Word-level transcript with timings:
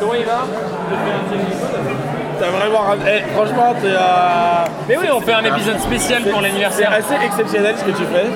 Comment 0.00 0.14
il 0.14 0.24
va 0.24 0.44
T'as 2.40 2.50
vraiment. 2.50 2.84
eh, 3.06 3.22
franchement, 3.34 3.74
t'es. 3.80 3.88
euh, 3.88 4.64
Mais 4.88 4.96
oui, 4.96 5.06
on 5.12 5.20
fait 5.20 5.32
un 5.32 5.44
épisode 5.44 5.80
spécial 5.80 6.22
pour 6.22 6.36
C'est 6.40 6.46
l'anniversaire. 6.46 6.92
assez 6.92 7.14
exceptionnel 7.24 7.74
ce 7.76 7.84
que 7.84 7.90
tu 7.90 8.04
fais. 8.04 8.26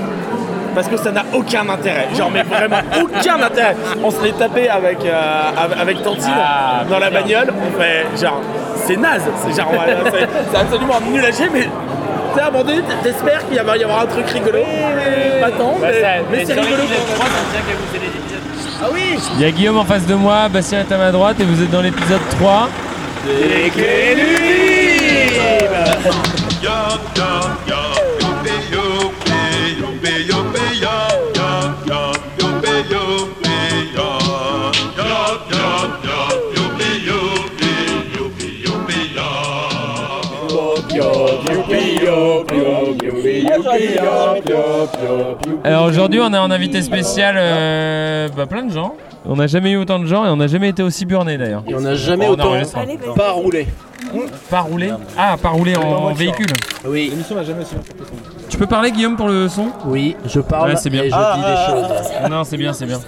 Parce 0.75 0.89
que 0.89 0.97
ça 0.97 1.13
n'a 1.13 1.23
aucun 1.35 1.69
intérêt. 1.69 2.09
Genre, 2.17 2.31
mais 2.31 2.43
vraiment 2.43 2.81
aucun 3.01 3.41
intérêt. 3.41 3.77
On 4.03 4.11
se 4.11 4.23
l'est 4.25 4.37
tapé 4.37 4.69
avec, 4.69 5.05
euh, 5.05 5.43
avec, 5.81 6.03
Tantine 6.03 6.33
Ah, 6.37 6.83
dans 6.89 6.99
la 6.99 7.11
bagnole. 7.11 7.53
On 7.65 7.79
fait 7.81 8.07
genre, 8.21 8.41
c'est 8.77 8.97
naze. 8.97 9.23
C'est 9.47 9.57
genre, 9.57 9.71
c'est 10.13 10.29
c'est 10.51 10.59
absolument 10.59 11.01
nul 11.09 11.25
à 11.25 11.31
chier, 11.31 11.49
mais. 11.53 11.63
Tu 12.33 12.39
sais, 12.39 12.45
à 12.45 12.49
un 12.49 12.51
moment 12.51 12.65
donné, 12.65 12.81
t'espères 13.03 13.47
qu'il 13.47 13.61
va 13.61 13.77
y 13.77 13.85
avoir 13.85 14.01
un 14.01 14.07
truc 14.07 14.27
rigolo. 14.31 14.59
Pas 15.41 15.51
tant, 15.51 15.77
Bah, 15.81 15.89
mais, 16.31 16.45
c'est 16.47 16.55
rigolo. 16.55 16.77
l'épisode 16.77 17.15
3, 17.15 17.27
ça 17.27 17.33
me 17.33 17.53
tient 17.53 17.61
qu'à 17.61 17.77
vous 17.79 17.95
aider 17.97 18.07
l'épisode. 18.07 18.32
Ah 18.85 18.89
oui 18.93 19.17
Il 19.37 19.41
y 19.41 19.45
a 19.45 19.51
Guillaume 19.53 19.79
en 19.79 19.85
face 19.85 20.07
de 20.07 20.15
moi, 20.15 20.49
Bastien 20.49 20.81
est 20.81 20.93
à 20.93 20.99
ma 20.99 21.13
droite 21.13 21.37
et 21.39 21.45
vous 21.45 21.63
êtes 21.63 21.71
dans 21.71 21.83
l'épisode 21.83 22.21
3. 22.31 22.69
Et 23.29 23.71
que 23.71 24.15
lui 24.17 24.63
Alors 45.65 45.85
aujourd'hui, 45.87 46.21
on 46.23 46.33
a 46.33 46.39
un 46.41 46.51
invité 46.51 46.83
spécial, 46.83 47.37
euh, 47.39 48.29
bah, 48.37 48.47
plein 48.47 48.65
de 48.65 48.73
gens. 48.73 48.95
On 49.25 49.37
n'a 49.37 49.47
jamais 49.47 49.71
eu 49.71 49.77
autant 49.77 50.01
de 50.01 50.07
gens 50.07 50.25
et 50.25 50.29
on 50.29 50.37
n'a 50.37 50.49
jamais 50.49 50.71
été 50.71 50.83
aussi 50.83 51.07
burné 51.07 51.39
d'ailleurs. 51.39 51.63
Et 51.69 51.75
on 51.77 51.81
n'a 51.81 51.95
jamais 51.95 52.25
Oh, 52.29 52.31
on 52.31 52.33
autant 52.35 52.49
enregistre. 52.49 52.79
pas 53.15 53.31
roulé. 53.31 53.69
Pas 54.51 54.61
roulé 54.61 54.91
Ah, 55.17 55.37
pas 55.41 55.51
roulé 55.51 55.77
en 55.77 56.13
véhicule. 56.13 56.49
Oui, 56.85 57.09
L'émission 57.11 57.37
n'a 57.37 57.45
jamais 57.45 57.63
aussi 57.63 57.77
Tu 58.51 58.59
peux 58.59 58.67
parler 58.67 58.91
Guillaume 58.91 59.17
pour 59.17 59.29
le 59.29 59.49
son? 59.49 59.69
Oui, 59.87 60.17
je 60.27 60.41
parle 60.41 60.71
Ouais, 60.71 60.77
c'est 60.77 60.91
bien. 60.91 61.05
et 61.05 61.09
je 61.09 61.15
Ah, 61.17 61.35
dis 61.37 61.43
ah, 61.47 61.51
des 61.51 61.73
choses. 62.25 62.31
Non, 62.31 62.43
c'est 62.43 62.57
bien, 62.57 62.73
c'est 62.73 62.85
bien. 62.85 62.99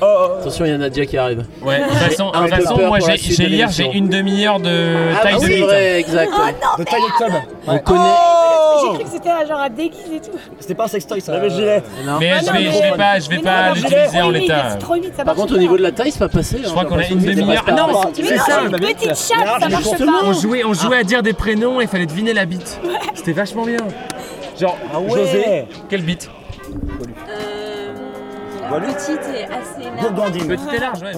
Attention, 0.40 0.64
il 0.64 0.70
y 0.70 0.74
a 0.74 0.78
Nadia 0.78 1.04
qui 1.04 1.18
arrive. 1.18 1.44
Ouais, 1.62 1.80
de 1.80 1.84
toute 1.88 1.94
façon, 1.98 2.30
un 2.32 2.44
de 2.44 2.46
toute 2.48 2.56
peu 2.58 2.62
façon, 2.62 2.76
peur 2.76 2.88
moi 2.88 2.98
pour 2.98 3.08
la 3.08 3.16
j'ai 3.16 3.20
suite 3.22 3.36
j'ai 3.36 3.44
de 3.44 3.48
hier 3.48 3.66
l'émission. 3.66 3.90
j'ai 3.92 3.98
une 3.98 4.08
demi-heure 4.08 4.60
de 4.60 4.70
Ah, 5.18 5.22
taille 5.24 5.34
de 5.34 5.40
c'est 5.40 5.48
bite. 5.56 5.64
vrai, 5.64 5.98
exact. 6.00 6.30
ouais. 6.32 6.54
De 6.78 6.84
taille 6.84 7.00
de 7.02 7.16
club. 7.16 7.32
On 7.66 7.78
connaît. 7.78 8.00
J'ai 8.92 8.94
cru 8.98 9.04
que 9.04 9.10
c'était 9.10 9.30
un 9.30 9.44
genre 9.46 9.60
à 9.60 9.68
déguiser 9.68 10.16
et 10.16 10.20
tout. 10.20 10.30
C'était 10.60 10.74
pas 10.74 10.84
un 10.84 10.88
sextoy 10.88 11.20
ça. 11.20 11.48
Gilet. 11.48 11.82
Non. 12.04 12.18
Mais 12.20 12.30
je 12.40 12.46
non, 12.46 12.52
vais, 12.52 12.58
mais- 12.58 12.64
je 12.72 12.82
vais 12.82 12.96
pas, 12.96 13.18
je 13.18 13.28
vais 13.30 13.36
Mais 13.36 13.42
pas 13.42 13.68
l'utiliser 13.74 13.96
c'est 14.10 14.20
en 14.22 14.30
l'état. 14.30 14.70
C'est 14.70 14.78
trop 14.78 14.94
ça 14.96 15.10
Par 15.16 15.24
marche 15.26 15.36
contre, 15.38 15.52
au 15.52 15.56
pas. 15.56 15.60
niveau 15.60 15.76
de 15.76 15.82
la 15.82 15.92
taille, 15.92 16.10
c'est 16.12 16.18
pas 16.18 16.28
passé. 16.28 16.58
Je 16.62 16.68
crois 16.68 16.84
qu'on 16.84 16.98
a 16.98 17.06
une 17.06 17.18
demi-heure. 17.18 17.64
Ah 17.66 17.72
Non, 17.72 17.86
Mais 17.86 17.92
non, 17.92 18.02
une 18.06 18.12
petite 18.12 19.08
chatte, 19.08 19.60
ça 19.60 19.68
marche 19.68 19.86
on 19.86 20.06
pas. 20.26 20.32
jouait, 20.40 20.64
on 20.64 20.72
jouait 20.74 20.98
à 20.98 21.02
dire 21.04 21.22
des 21.22 21.32
prénoms 21.32 21.80
et 21.80 21.84
il 21.84 21.88
fallait 21.88 22.06
deviner 22.06 22.32
la 22.32 22.44
bite. 22.46 22.80
C'était 23.14 23.32
vachement 23.32 23.64
bien. 23.64 23.78
Genre, 24.60 24.76
José, 25.08 25.64
quelle 25.88 26.02
bite 26.02 26.30
Euh, 27.28 28.80
petite 28.80 29.20
et 29.34 29.44
assez 29.44 29.84
large. 29.84 30.00
Gourgandine. 30.00 30.46
Petite 30.48 30.72
et 30.72 30.78
large, 30.78 31.02
ouais. 31.02 31.12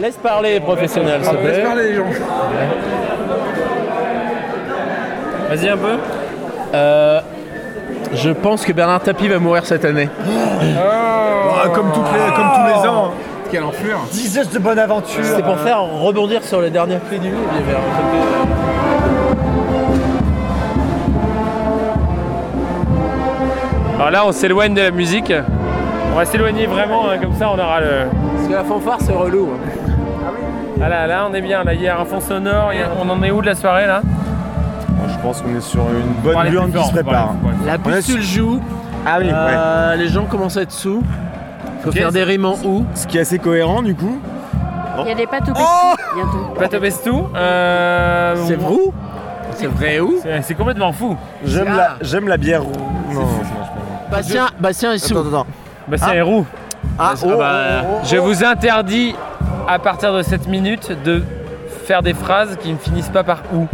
Laisse 0.00 0.16
parler 0.16 0.54
les 0.54 0.60
professionnels, 0.60 1.22
s'il 1.24 1.36
te 1.36 1.42
Laisse 1.44 1.54
plaît. 1.56 1.64
parler 1.64 1.82
les 1.90 1.94
gens. 1.96 2.04
Vas-y 5.50 5.68
un 5.68 5.76
peu. 5.76 5.96
Euh, 6.74 7.20
je 8.14 8.30
pense 8.30 8.64
que 8.64 8.72
Bernard 8.72 9.00
Tapie 9.02 9.28
va 9.28 9.38
mourir 9.38 9.64
cette 9.66 9.84
année. 9.84 10.08
comme, 11.74 11.90
toutes 11.92 12.12
les, 12.12 12.34
comme 12.34 12.50
tous 12.54 12.66
les 12.82 12.88
ans. 12.88 13.10
Quelle 13.50 13.64
enflure. 13.64 13.98
10 14.12 14.38
heures 14.38 14.46
de 14.52 14.58
bonne 14.58 14.78
aventure. 14.78 15.24
C'était 15.24 15.42
pour 15.42 15.58
faire 15.58 15.80
rebondir 15.82 16.44
sur 16.44 16.60
la 16.60 16.70
dernière 16.70 17.00
clé 17.08 17.18
du 17.18 17.28
livre. 17.28 17.38
il 17.54 17.60
y 17.60 17.62
avait 17.64 17.72
un 17.72 17.80
truc 17.80 19.18
Alors 23.96 24.10
là, 24.10 24.26
on 24.26 24.32
s'éloigne 24.32 24.74
de 24.74 24.80
la 24.82 24.90
musique. 24.90 25.32
On 26.12 26.16
va 26.16 26.24
s'éloigner 26.24 26.66
vraiment, 26.66 27.08
hein, 27.10 27.18
comme 27.20 27.34
ça 27.34 27.48
on 27.50 27.58
aura 27.58 27.80
le. 27.80 28.06
Parce 28.36 28.48
que 28.48 28.52
la 28.52 28.64
fanfare, 28.64 28.98
c'est 29.00 29.12
relou. 29.12 29.48
hein. 29.54 29.87
Ah 30.82 30.88
là, 30.88 31.06
là, 31.06 31.26
on 31.30 31.34
est 31.34 31.40
bien. 31.40 31.64
Là, 31.64 31.74
il 31.74 31.82
y 31.82 31.88
a 31.88 31.98
un 32.00 32.04
fond 32.04 32.20
sonore. 32.20 32.72
il 32.72 32.78
y 32.80 32.82
a- 32.82 32.88
On 33.00 33.08
en 33.08 33.22
est 33.22 33.30
où 33.30 33.40
de 33.40 33.46
la 33.46 33.54
soirée 33.54 33.86
là 33.86 34.00
Je 35.08 35.18
pense 35.22 35.42
qu'on 35.42 35.56
est 35.56 35.60
sur 35.60 35.80
une 35.82 36.14
Faut 36.22 36.28
bonne 36.28 36.36
aller 36.36 36.50
plus 36.50 36.66
qui 36.66 36.72
fort, 36.72 36.84
se 36.84 36.88
faut 36.90 36.94
prépare. 36.96 37.30
aller- 37.30 37.52
faut 37.60 37.66
La 37.66 37.78
pucelle 37.78 38.22
joue. 38.22 38.60
Ah 39.06 39.16
oui, 39.18 39.26
ouais. 39.26 39.32
euh, 39.34 39.96
Les 39.96 40.08
gens 40.08 40.24
commencent 40.24 40.56
à 40.56 40.62
être 40.62 40.72
sous. 40.72 41.02
Faut 41.82 41.90
Ok, 41.90 41.94
faire 41.96 42.12
des 42.12 42.22
rimes 42.24 42.44
en 42.44 42.54
ou. 42.64 42.84
Ce 42.94 43.06
qui 43.06 43.18
est 43.18 43.22
assez 43.22 43.38
cohérent 43.38 43.82
du 43.82 43.94
coup. 43.94 44.18
Il 45.00 45.08
y 45.08 45.12
a 45.12 45.14
des 45.14 45.26
pâtes 45.26 45.48
au 45.48 45.52
Oh 45.52 45.94
biscuit 45.96 46.14
bientôt. 46.16 46.54
Pato 46.58 46.80
Bestou. 46.80 47.28
euh, 47.36 48.34
C'est 48.46 48.56
vrai 48.56 48.72
ou 48.74 48.92
C'est 49.54 49.66
vrai 49.66 50.00
ou 50.00 50.18
C'est 50.22 50.42
c'est 50.42 50.54
complètement 50.54 50.92
fou. 50.92 51.16
J'aime 51.44 51.68
Ah. 51.72 51.76
la, 51.76 51.88
j'aime 52.00 52.26
la 52.28 52.36
bière 52.36 52.62
rouge. 52.62 52.76
Non, 53.14 53.20
pas. 54.10 54.16
Bastien, 54.16 54.46
Bastien 54.58 54.92
est 54.92 54.98
sous. 54.98 55.16
Attends, 55.16 55.28
attends. 55.28 55.46
Bah, 55.86 55.96
c'est. 55.98 56.20
Ah, 56.98 57.14
oh, 57.24 57.36
bah, 57.38 58.02
Je 58.04 58.16
vous 58.16 58.44
interdis 58.44 59.14
à 59.68 59.78
partir 59.78 60.12
de 60.14 60.22
cette 60.22 60.48
minute 60.48 60.90
de 61.04 61.22
faire 61.84 62.02
des 62.02 62.14
phrases 62.14 62.56
qui 62.60 62.72
ne 62.72 62.78
finissent 62.78 63.10
pas 63.10 63.22
par 63.22 63.42
ou. 63.54 63.66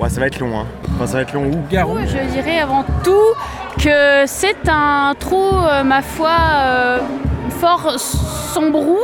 Ouais, 0.00 0.08
ça 0.08 0.20
va 0.20 0.26
être 0.28 0.38
long, 0.40 0.58
hein. 0.58 0.66
Enfin, 0.94 1.06
ça 1.06 1.14
va 1.18 1.22
être 1.22 1.32
long. 1.32 1.44
Ou 1.44 1.62
Je 1.70 2.32
dirais 2.32 2.58
avant 2.60 2.84
tout 3.04 3.82
que 3.82 4.24
c'est 4.26 4.68
un 4.68 5.14
trou, 5.18 5.50
euh, 5.52 5.82
ma 5.84 6.02
foi, 6.02 6.30
euh, 6.54 6.98
fort 7.50 7.92
sombrou. 7.98 8.98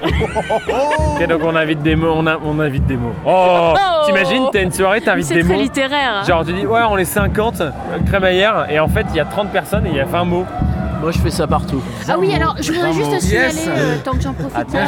Ok, 0.00 1.26
donc 1.28 1.40
on 1.44 1.56
invite 1.56 1.82
des 1.82 1.96
mots, 1.96 2.12
on, 2.16 2.26
a- 2.26 2.38
on 2.44 2.58
invite 2.60 2.86
des 2.86 2.96
mots. 2.96 3.12
Oh, 3.26 3.72
Oh. 3.74 4.06
T'imagines, 4.06 4.44
t'as 4.52 4.62
une 4.62 4.72
soirée, 4.72 5.00
t'invites 5.00 5.26
C'est 5.26 5.34
des 5.34 5.42
très 5.42 5.54
mots. 5.54 5.60
littéraire. 5.60 6.24
Genre 6.26 6.44
tu 6.44 6.52
dis 6.52 6.64
ouais 6.66 6.80
on 6.88 6.96
est 6.96 7.04
50 7.04 7.60
euh, 7.60 7.70
crémaillère 8.06 8.66
et 8.70 8.78
en 8.78 8.86
fait 8.88 9.04
il 9.10 9.16
y 9.16 9.20
a 9.20 9.24
30 9.24 9.50
personnes 9.50 9.86
et 9.86 9.90
il 9.90 9.96
y 9.96 10.00
a 10.00 10.04
20 10.04 10.24
mots. 10.24 10.46
Moi, 11.00 11.12
je 11.12 11.18
fais 11.18 11.30
ça 11.30 11.46
partout. 11.46 11.80
Ah 12.08 12.16
oui, 12.18 12.34
alors 12.34 12.56
je 12.60 12.72
voudrais 12.72 12.92
juste 12.92 13.20
signaler, 13.20 13.52
euh, 13.68 13.96
tant 14.04 14.12
que 14.12 14.20
j'en 14.20 14.32
profite, 14.32 14.74
euh, 14.74 14.84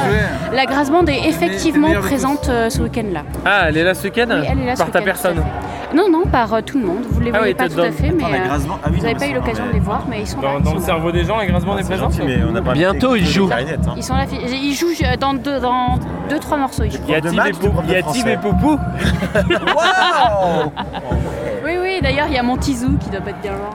la 0.53 0.67
Grasse 0.67 0.91
Bande 0.91 1.09
est 1.09 1.29
effectivement 1.29 1.93
présente 2.01 2.49
euh, 2.49 2.69
ce 2.69 2.83
week-end-là. 2.83 3.23
Ah 3.45 3.67
elle 3.69 3.77
est 3.77 3.85
là 3.85 3.95
ce 3.95 4.05
week-end 4.05 4.27
Oui, 4.29 4.47
elle 4.51 4.59
est 4.61 4.67
là 4.67 4.75
ce 4.77 4.81
Par 4.83 4.91
ta 4.91 5.03
personne. 5.03 5.43
Non, 5.95 6.09
non, 6.09 6.23
par 6.23 6.55
euh, 6.55 6.61
tout 6.65 6.79
le 6.79 6.87
monde. 6.87 7.03
Vous 7.11 7.21
les 7.21 7.31
Ah 7.33 7.39
voyez 7.39 7.53
oui, 7.53 7.55
pas 7.55 7.69
tout 7.69 7.81
à 7.81 7.91
fait, 7.91 8.11
mais 8.13 8.23
la 8.23 8.29
euh. 8.29 8.59
Ah 8.83 8.89
oui, 8.91 8.97
vous 8.97 9.03
n'avez 9.03 9.15
pas 9.15 9.27
eu 9.27 9.35
l'occasion 9.35 9.67
de 9.67 9.73
les 9.73 9.81
voir, 9.81 10.05
mais 10.09 10.21
ils 10.21 10.27
sont 10.27 10.41
là. 10.41 10.49
Dans, 10.53 10.59
ils 10.59 10.63
dans 10.63 10.71
sont 10.71 10.75
le 10.77 10.81
là. 10.81 10.87
cerveau 10.87 11.13
des 11.13 11.25
gens, 11.25 11.39
gentil, 11.97 12.21
mais 12.25 12.39
on 12.49 12.53
n'a 12.53 12.63
pas 12.63 12.73
Bientôt, 12.73 13.11
invité 13.13 13.27
il 13.27 13.33
joue. 13.33 13.47
Clarinette, 13.47 13.81
hein. 13.89 13.95
Ils 13.97 14.03
sont 14.05 14.15
là, 14.15 14.25
ils 14.31 14.75
jouent 14.75 14.89
dans 15.21 15.35
deux, 15.35 15.59
dans 15.59 15.99
deux, 16.29 16.39
trois 16.39 16.59
morceaux. 16.59 16.85
Ils 16.85 16.93
jouent. 16.93 16.99
Il 17.09 17.13
y 17.13 17.17
a 17.17 17.21
Tib 18.03 18.27
et 18.29 18.37
Poupou 18.37 18.79
Waouh 18.79 20.73
Oui, 21.65 21.73
oui, 21.83 21.99
d'ailleurs, 22.03 22.27
il 22.29 22.35
y 22.35 22.39
a 22.39 22.43
mon 22.43 22.57
Tizou 22.57 22.97
qui 22.99 23.11
doit 23.11 23.21
pas 23.21 23.31
être 23.31 23.41
bien 23.41 23.53
loin. 23.53 23.71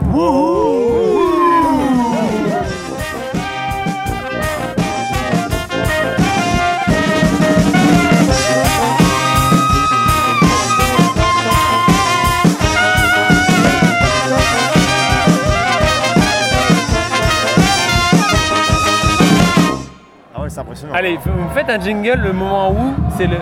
Allez, 20.93 21.17
vous 21.25 21.49
faites 21.53 21.69
un 21.69 21.79
jingle, 21.79 22.19
le 22.23 22.33
moment 22.33 22.71
où 22.71 22.93
c'est 23.17 23.27
le 23.27 23.37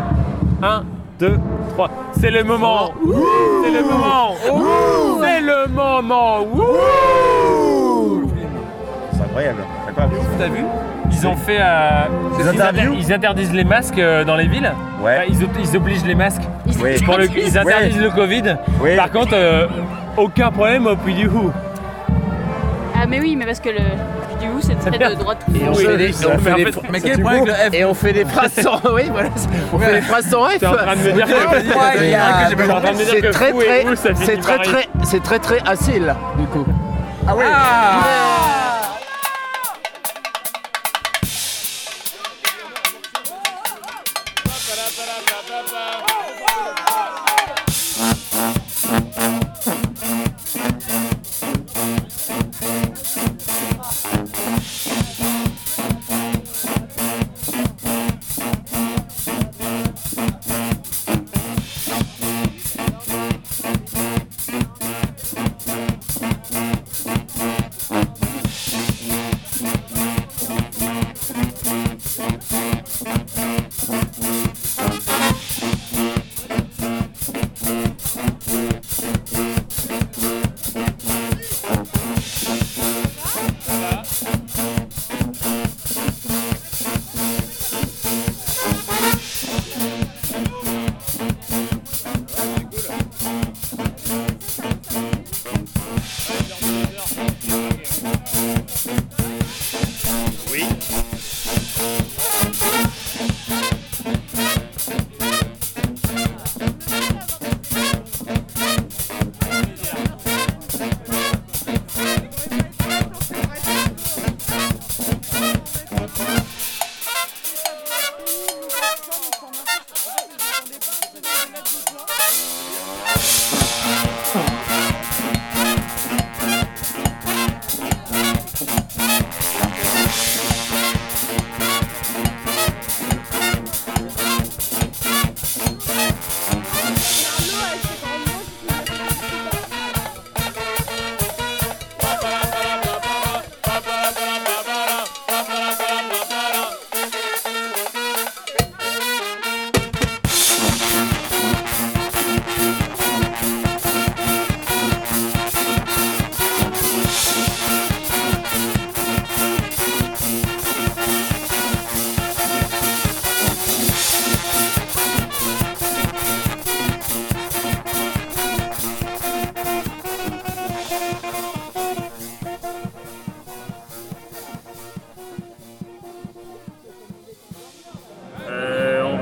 1, 0.61 0.83
2, 1.19 1.39
3. 1.73 1.89
C'est 2.19 2.31
le 2.31 2.43
moment 2.43 2.91
C'est 3.63 3.71
le 3.71 3.83
moment 3.83 4.35
C'est 5.21 5.41
le 5.41 5.67
moment 5.67 6.37
C'est 9.13 9.21
incroyable. 9.23 9.63
incroyable. 9.89 10.15
T'as 10.39 10.47
vu 10.47 10.63
Ils 11.11 11.27
ont 11.27 11.35
fait. 11.35 11.57
euh, 11.59 12.05
Des 12.37 12.43
ils, 12.43 12.49
interviews 12.49 12.91
inter- 12.93 12.97
ils 12.99 13.13
interdisent 13.13 13.53
les 13.53 13.63
masques 13.63 13.99
euh, 13.99 14.23
dans 14.23 14.35
les 14.35 14.47
villes. 14.47 14.71
Ouais. 15.03 15.25
Enfin, 15.29 15.47
ils, 15.59 15.63
ils 15.69 15.77
obligent 15.77 16.05
les 16.05 16.15
masques. 16.15 16.43
Oui. 16.81 17.01
Pour 17.05 17.17
le, 17.17 17.25
ils 17.37 17.57
interdisent 17.57 17.99
le 18.01 18.09
Covid. 18.09 18.55
Oui. 18.81 18.95
Par 18.95 19.11
contre, 19.11 19.33
euh, 19.33 19.67
aucun 20.17 20.49
problème 20.51 20.87
au 20.87 20.95
Puy 20.95 21.13
du. 21.13 21.29
Ah 22.95 23.05
mais 23.07 23.19
oui, 23.19 23.35
mais 23.35 23.45
parce 23.45 23.59
que 23.59 23.69
le 23.69 23.79
du 24.43 24.49
coup 24.49 24.59
c'est 24.61 24.75
très 24.75 24.91
de 25.09 25.15
droite. 25.15 25.45
Et 25.53 25.67
on 25.67 25.73
Oui, 25.73 25.85
fait 25.85 25.97
des, 25.97 26.13
oui, 27.23 27.51
F 27.69 27.73
et 27.73 27.85
on 27.85 27.93
fait 27.93 28.13
des 28.13 28.25
phrases 28.25 28.53
sans. 28.53 28.79
Oui, 28.93 29.03
voilà. 29.11 29.29
On 29.73 29.79
fait 29.79 29.93
des 29.93 30.01
phrases 30.01 30.29
sans 30.29 30.45
F. 30.49 30.59
C'est 33.09 33.31
très 33.31 33.51
très, 33.51 33.85
c'est 33.95 34.37
très 34.39 34.57
très, 34.59 34.89
c'est 35.03 35.23
très 35.23 35.39
très 35.39 35.59
acile 35.65 36.15
du 36.37 36.45
coup. 36.47 36.65
Ah 37.27 37.31
Euh, 37.31 38.52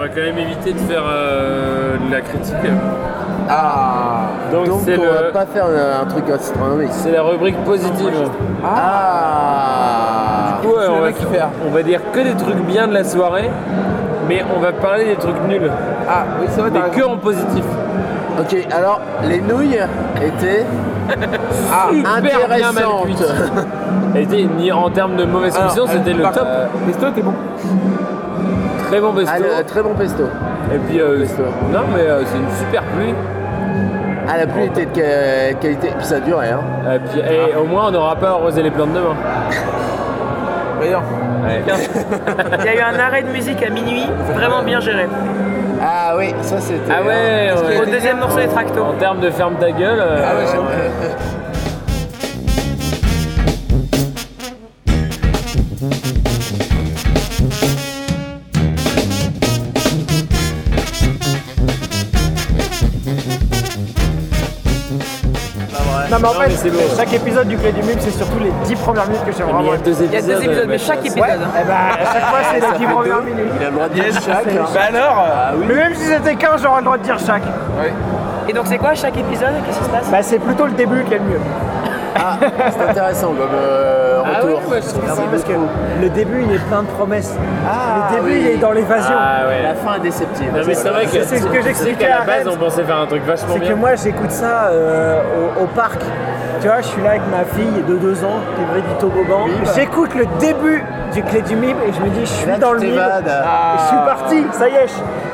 va 0.01 0.07
quand 0.09 0.21
même 0.21 0.37
éviter 0.37 0.73
de 0.73 0.79
faire 0.79 1.03
euh, 1.07 1.97
de 1.97 2.11
la 2.11 2.21
critique. 2.21 2.55
Ah. 3.49 4.21
Donc, 4.51 4.67
on 4.69 4.89
le- 4.89 4.95
va 4.97 5.31
pas 5.31 5.45
faire 5.45 5.65
un, 5.65 6.01
un 6.03 6.05
truc 6.05 6.29
astronomique. 6.29 6.89
C'est 6.91 7.11
la 7.11 7.21
rubrique 7.23 7.57
positive. 7.63 8.13
Ah. 8.65 10.57
Du 10.61 10.67
coup, 10.67 10.75
euh, 10.75 10.87
on, 10.89 11.01
va, 11.01 11.49
on 11.67 11.71
va 11.71 11.83
dire 11.83 11.99
que 12.11 12.19
des 12.19 12.35
trucs 12.35 12.57
bien 12.65 12.87
de 12.87 12.93
la 12.93 13.03
soirée, 13.03 13.49
mais 14.27 14.43
on 14.55 14.59
va 14.59 14.71
parler 14.71 15.05
des 15.05 15.15
trucs 15.15 15.41
nuls. 15.47 15.71
Ah, 16.09 16.23
oui, 16.39 16.47
c'est 16.49 16.61
vrai. 16.61 16.69
Mais 16.73 16.79
que 16.89 16.95
raison. 16.95 17.13
en 17.13 17.17
positif. 17.17 17.63
Ok, 18.39 18.55
alors 18.71 19.01
les 19.27 19.41
nouilles 19.41 19.79
étaient 20.23 20.65
Ah, 21.71 21.87
Super 21.91 22.21
bien 22.21 22.47
mal 22.47 22.61
intéressantes. 22.63 23.05
cuites. 23.05 24.49
Ni 24.57 24.71
en 24.71 24.89
termes 24.89 25.15
de 25.15 25.25
mauvaise 25.25 25.53
cuisson, 25.57 25.85
c'était 25.87 26.13
le 26.13 26.23
top. 26.23 26.47
Pesto, 26.87 27.05
t'es 27.13 27.21
bon. 27.21 27.33
Très 28.91 28.99
bon 29.01 29.13
pesto. 29.13 29.31
Ah, 29.33 29.39
le- 29.59 29.63
très 29.65 29.81
bon 29.83 29.93
pesto. 29.95 30.23
Et 30.73 30.77
puis, 30.77 30.99
euh, 30.99 31.19
Pesto. 31.19 31.43
non, 31.71 31.79
mais 31.95 32.01
euh, 32.01 32.23
c'est 32.25 32.37
une 32.37 32.51
super 32.67 32.83
pluie. 32.83 33.13
Ah, 34.27 34.37
la 34.37 34.47
pluie 34.47 34.65
était 34.65 34.85
de 34.85 34.91
qua- 34.91 35.53
qualité. 35.59 35.89
Puis 35.97 36.05
ça 36.05 36.19
durait, 36.19 36.51
hein. 36.51 36.61
Et 36.95 36.99
puis, 36.99 37.19
et 37.19 37.55
au 37.55 37.63
moins, 37.65 37.87
on 37.87 37.91
n'aura 37.91 38.15
pas 38.15 38.29
arrosé 38.31 38.61
les 38.61 38.71
plantes 38.71 38.93
demain. 38.93 39.15
Voyons. 40.77 41.01
Ouais. 41.43 41.61
Il 42.59 42.65
y 42.65 42.69
a 42.69 42.75
eu 42.75 42.79
un 42.95 42.99
arrêt 42.99 43.23
de 43.23 43.29
musique 43.29 43.63
à 43.65 43.69
minuit, 43.69 44.05
vraiment 44.33 44.61
bien 44.63 44.79
géré. 44.79 45.07
Ah 45.81 46.13
oui, 46.17 46.33
ça 46.41 46.59
c'était. 46.59 46.91
Ah 46.91 47.01
ouais, 47.03 47.49
hein. 47.49 47.55
ouais. 47.67 47.81
Au 47.81 47.85
deuxième 47.85 48.19
morceau 48.19 48.37
des 48.39 48.47
tractos. 48.47 48.81
En 48.83 48.93
termes 48.93 49.19
de 49.19 49.31
ferme 49.31 49.55
ta 49.55 49.71
gueule. 49.71 49.99
euh, 49.99 50.23
Ah 50.23 50.35
ouais, 50.37 50.45
Non 66.11 66.17
mais 66.21 66.27
en 66.27 66.31
fait, 66.33 66.49
c'est 66.51 66.69
beau. 66.69 66.77
chaque 66.97 67.13
épisode 67.13 67.47
du 67.47 67.57
Clé 67.57 67.71
du 67.71 67.81
Mime, 67.83 67.97
c'est 67.99 68.11
surtout 68.11 68.37
les 68.39 68.51
10 68.65 68.75
premières 68.75 69.07
minutes 69.07 69.23
que 69.25 69.31
j'aime 69.31 69.47
mais 69.47 69.53
il 69.53 69.65
y 69.65 69.67
vraiment. 69.69 69.71
a 69.71 69.77
deux 69.77 69.95
Il 70.03 70.11
y 70.13 70.17
a 70.17 70.21
deux 70.21 70.43
épisodes, 70.43 70.65
mais 70.67 70.77
chaque 70.77 70.99
épisode. 70.99 71.21
Ouais, 71.21 71.29
et 71.61 71.65
bah 71.65 71.73
à 71.93 72.13
chaque 72.13 72.25
fois 72.29 72.39
c'est 72.51 72.59
les 72.73 72.77
10 72.85 72.85
premières 72.93 73.21
minutes. 73.23 73.51
Il 73.59 73.65
a 73.65 73.69
le 73.69 73.75
droit 73.75 73.87
de 73.89 73.93
dire 73.93 74.03
chaque. 74.13 74.47
hein. 74.47 74.65
Bah 74.73 74.79
alors 74.89 75.25
Mais 75.67 75.75
même 75.75 75.95
si 75.95 76.05
c'était 76.05 76.35
15, 76.35 76.61
j'aurais 76.61 76.79
le 76.79 76.85
droit 76.85 76.97
de 76.97 77.03
dire 77.03 77.17
chaque. 77.25 77.43
Et 78.49 78.53
donc 78.53 78.65
c'est 78.67 78.77
quoi 78.77 78.93
chaque 78.93 79.15
épisode? 79.17 79.53
Qu'est-ce 79.65 79.77
qui 79.79 79.85
se 79.85 79.89
passe? 79.89 80.09
Bah 80.11 80.21
c'est 80.21 80.39
plutôt 80.39 80.65
le 80.65 80.73
début 80.73 81.03
qui 81.05 81.13
est 81.13 81.17
le 81.19 81.23
mieux. 81.23 81.39
Ah, 82.15 82.37
c'est 82.71 82.89
intéressant 82.89 83.27
comme 83.27 83.49
euh, 83.53 84.21
Ah 84.25 84.41
retour. 84.41 84.61
ouais, 84.67 84.75
ouais, 84.75 84.81
ça 84.81 84.97
parce 85.31 85.43
que 85.43 85.53
le 86.01 86.09
début 86.09 86.43
il 86.43 86.53
est 86.55 86.59
plein 86.67 86.83
de 86.83 86.87
promesses. 86.87 87.35
Ah, 87.67 88.09
le 88.11 88.15
début 88.17 88.31
oui. 88.35 88.41
il 88.45 88.47
est 88.51 88.57
dans 88.57 88.71
l'évasion. 88.71 89.15
Ah 89.17 89.47
ouais. 89.47 89.63
La 89.63 89.75
fin 89.75 89.95
est 89.97 89.99
déceptive. 90.01 90.51
Non 90.53 90.61
mais 90.65 90.73
c'est 90.73 90.89
vrai 90.89 91.05
que 91.05 91.23
C'est 91.23 91.37
ce 91.39 91.45
que 91.47 91.61
j'expliquais 91.61 92.05
à 92.07 92.19
la 92.19 92.25
base 92.25 92.47
Rennes. 92.47 92.53
on 92.53 92.57
pensait 92.57 92.83
faire 92.83 92.97
un 92.97 93.05
truc 93.07 93.23
vachement 93.23 93.53
C'est 93.53 93.59
bien. 93.59 93.69
que 93.69 93.75
moi 93.75 93.95
j'écoute 93.95 94.31
ça 94.31 94.65
euh, 94.71 95.21
au, 95.59 95.63
au 95.63 95.67
parc. 95.67 96.01
Tu 96.61 96.67
vois, 96.67 96.81
je 96.81 96.87
suis 96.87 97.01
là 97.01 97.11
avec 97.11 97.23
ma 97.31 97.43
fille 97.55 97.83
de 97.87 97.95
2 97.95 98.23
ans 98.23 98.39
qui 98.55 98.61
est 98.61 98.65
vraie 98.65 98.81
du 98.87 98.95
toboggan. 98.99 99.45
J'écoute 99.75 100.13
le 100.13 100.25
début 100.39 100.83
du 101.11 101.23
Clé 101.23 101.41
du 101.41 101.55
Mime 101.55 101.77
et 101.87 101.91
je 101.91 101.99
me 102.01 102.09
dis 102.09 102.19
je 102.21 102.25
suis 102.25 102.47
là, 102.47 102.57
dans 102.59 102.73
le. 102.73 102.83
Et 102.83 102.87
je 102.91 103.87
suis 103.87 103.97
parti, 104.05 104.45
ça 104.51 104.69
y 104.69 104.75
est, 104.75 104.85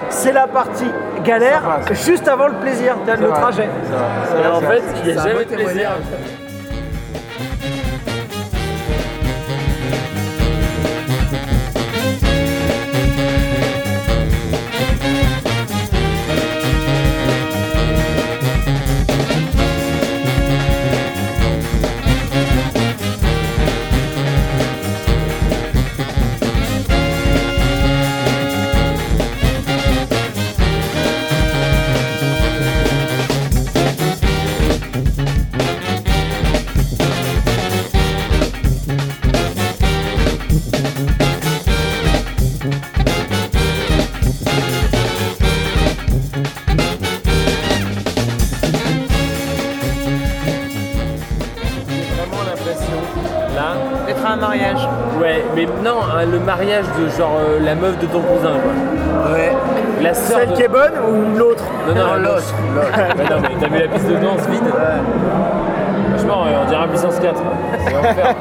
c'est 0.09 0.31
la 0.31 0.47
partie 0.47 0.89
galère 1.25 1.63
juste 1.91 2.27
avant 2.29 2.47
le 2.47 2.53
plaisir, 2.53 2.95
le 3.05 3.27
trajet. 3.29 3.67
Et 4.41 4.47
en 4.47 4.61
fait, 4.61 4.81
il 5.03 5.11
n'y 5.11 5.17
a 5.17 5.21
C'est 5.21 5.29
jamais 5.31 5.43
de 5.45 5.49
plaisir. 5.53 5.89
Mais 55.57 55.65
non, 55.83 55.97
hein, 56.03 56.25
le 56.31 56.39
mariage 56.39 56.85
de 56.99 57.09
genre 57.17 57.37
euh, 57.39 57.59
la 57.63 57.73
meuf 57.75 57.97
de 57.99 58.05
ton 58.05 58.19
cousin, 58.21 58.51
quoi. 58.61 59.33
Ouais. 59.33 59.51
La 60.01 60.13
sœur 60.13 60.39
Celle 60.39 60.49
de... 60.49 60.53
qui 60.53 60.61
est 60.63 60.67
bonne 60.67 60.93
ou 61.09 61.37
l'autre? 61.37 61.63
Non, 61.87 61.95
non, 61.95 62.01
Non, 62.07 62.15
l'autre. 62.17 62.53
Ouais, 62.75 63.23
non, 63.29 63.37
mais 63.41 63.49
t'as 63.59 63.67
vu 63.67 63.79
la 63.81 63.87
piste 63.87 64.07
de 64.07 64.15
danse 64.15 64.47
vide 64.49 64.63
Franchement, 66.15 66.43
euh, 66.45 66.63
on 66.63 66.69
dirait 66.69 66.83
un 66.83 66.87
puissance 66.87 67.19
4. 67.19 67.41
C'est 67.85 67.93
l'enfer. 67.93 68.35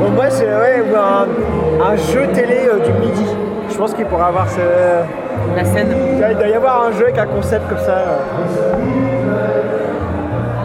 Bon, 0.00 0.10
moi, 0.10 0.24
c'est 0.30 0.46
ouais, 0.46 0.82
ou 0.90 0.96
un, 0.96 1.26
un 1.92 1.96
jeu 1.96 2.26
télé 2.32 2.68
euh, 2.72 2.78
du 2.80 2.92
midi. 3.06 3.26
Je 3.70 3.76
pense 3.76 3.92
qu'il 3.94 4.06
pourrait 4.06 4.26
avoir 4.28 4.48
ce. 4.48 4.60
La 5.56 5.64
scène. 5.64 5.94
Il 6.30 6.36
doit 6.36 6.48
y 6.48 6.54
avoir 6.54 6.84
un 6.86 6.92
jeu 6.92 7.04
avec 7.04 7.18
un 7.18 7.26
concept 7.26 7.68
comme 7.68 7.78
ça. 7.78 7.92
euh. 7.92 8.74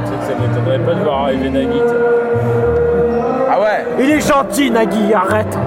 Tu 0.05 0.11
sais 0.11 0.15
que 0.17 0.23
ça 0.25 0.33
m'étonnerait 0.39 0.79
pas 0.85 0.93
de 0.97 1.03
voir 1.03 1.23
arriver 1.23 1.49
Nagui. 1.49 1.81
Ah 3.87 3.95
Il 3.99 4.09
est 4.11 4.27
gentil, 4.27 4.71
Nagui, 4.71 5.13
arrête 5.13 5.57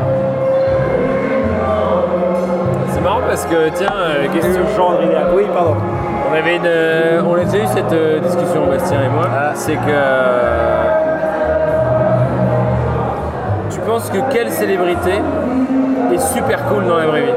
C'est 2.91 3.01
marrant 3.01 3.21
parce 3.27 3.45
que, 3.47 3.69
tiens, 3.75 3.93
euh, 3.95 4.29
question. 4.33 4.61
Genre, 4.77 4.99
il 5.03 5.09
est- 5.11 5.35
Oui, 5.35 5.45
pardon. 5.53 5.77
On 6.31 6.35
avait 6.35 6.57
une, 6.57 6.63
euh, 6.67 7.23
on 7.27 7.35
a 7.35 7.45
déjà 7.45 7.65
eu 7.65 7.67
cette 7.67 7.93
euh, 7.93 8.21
discussion 8.21 8.67
Bastien 8.67 9.01
et 9.03 9.09
moi. 9.09 9.27
C'est 9.55 9.75
que 9.75 9.81
euh, 9.89 10.85
tu 13.71 13.81
penses 13.81 14.09
que 14.11 14.19
quelle 14.33 14.51
célébrité 14.51 15.13
est 16.13 16.19
super 16.19 16.65
cool 16.67 16.87
dans 16.87 16.97
la 16.97 17.07
vraie 17.07 17.23
vie? 17.23 17.33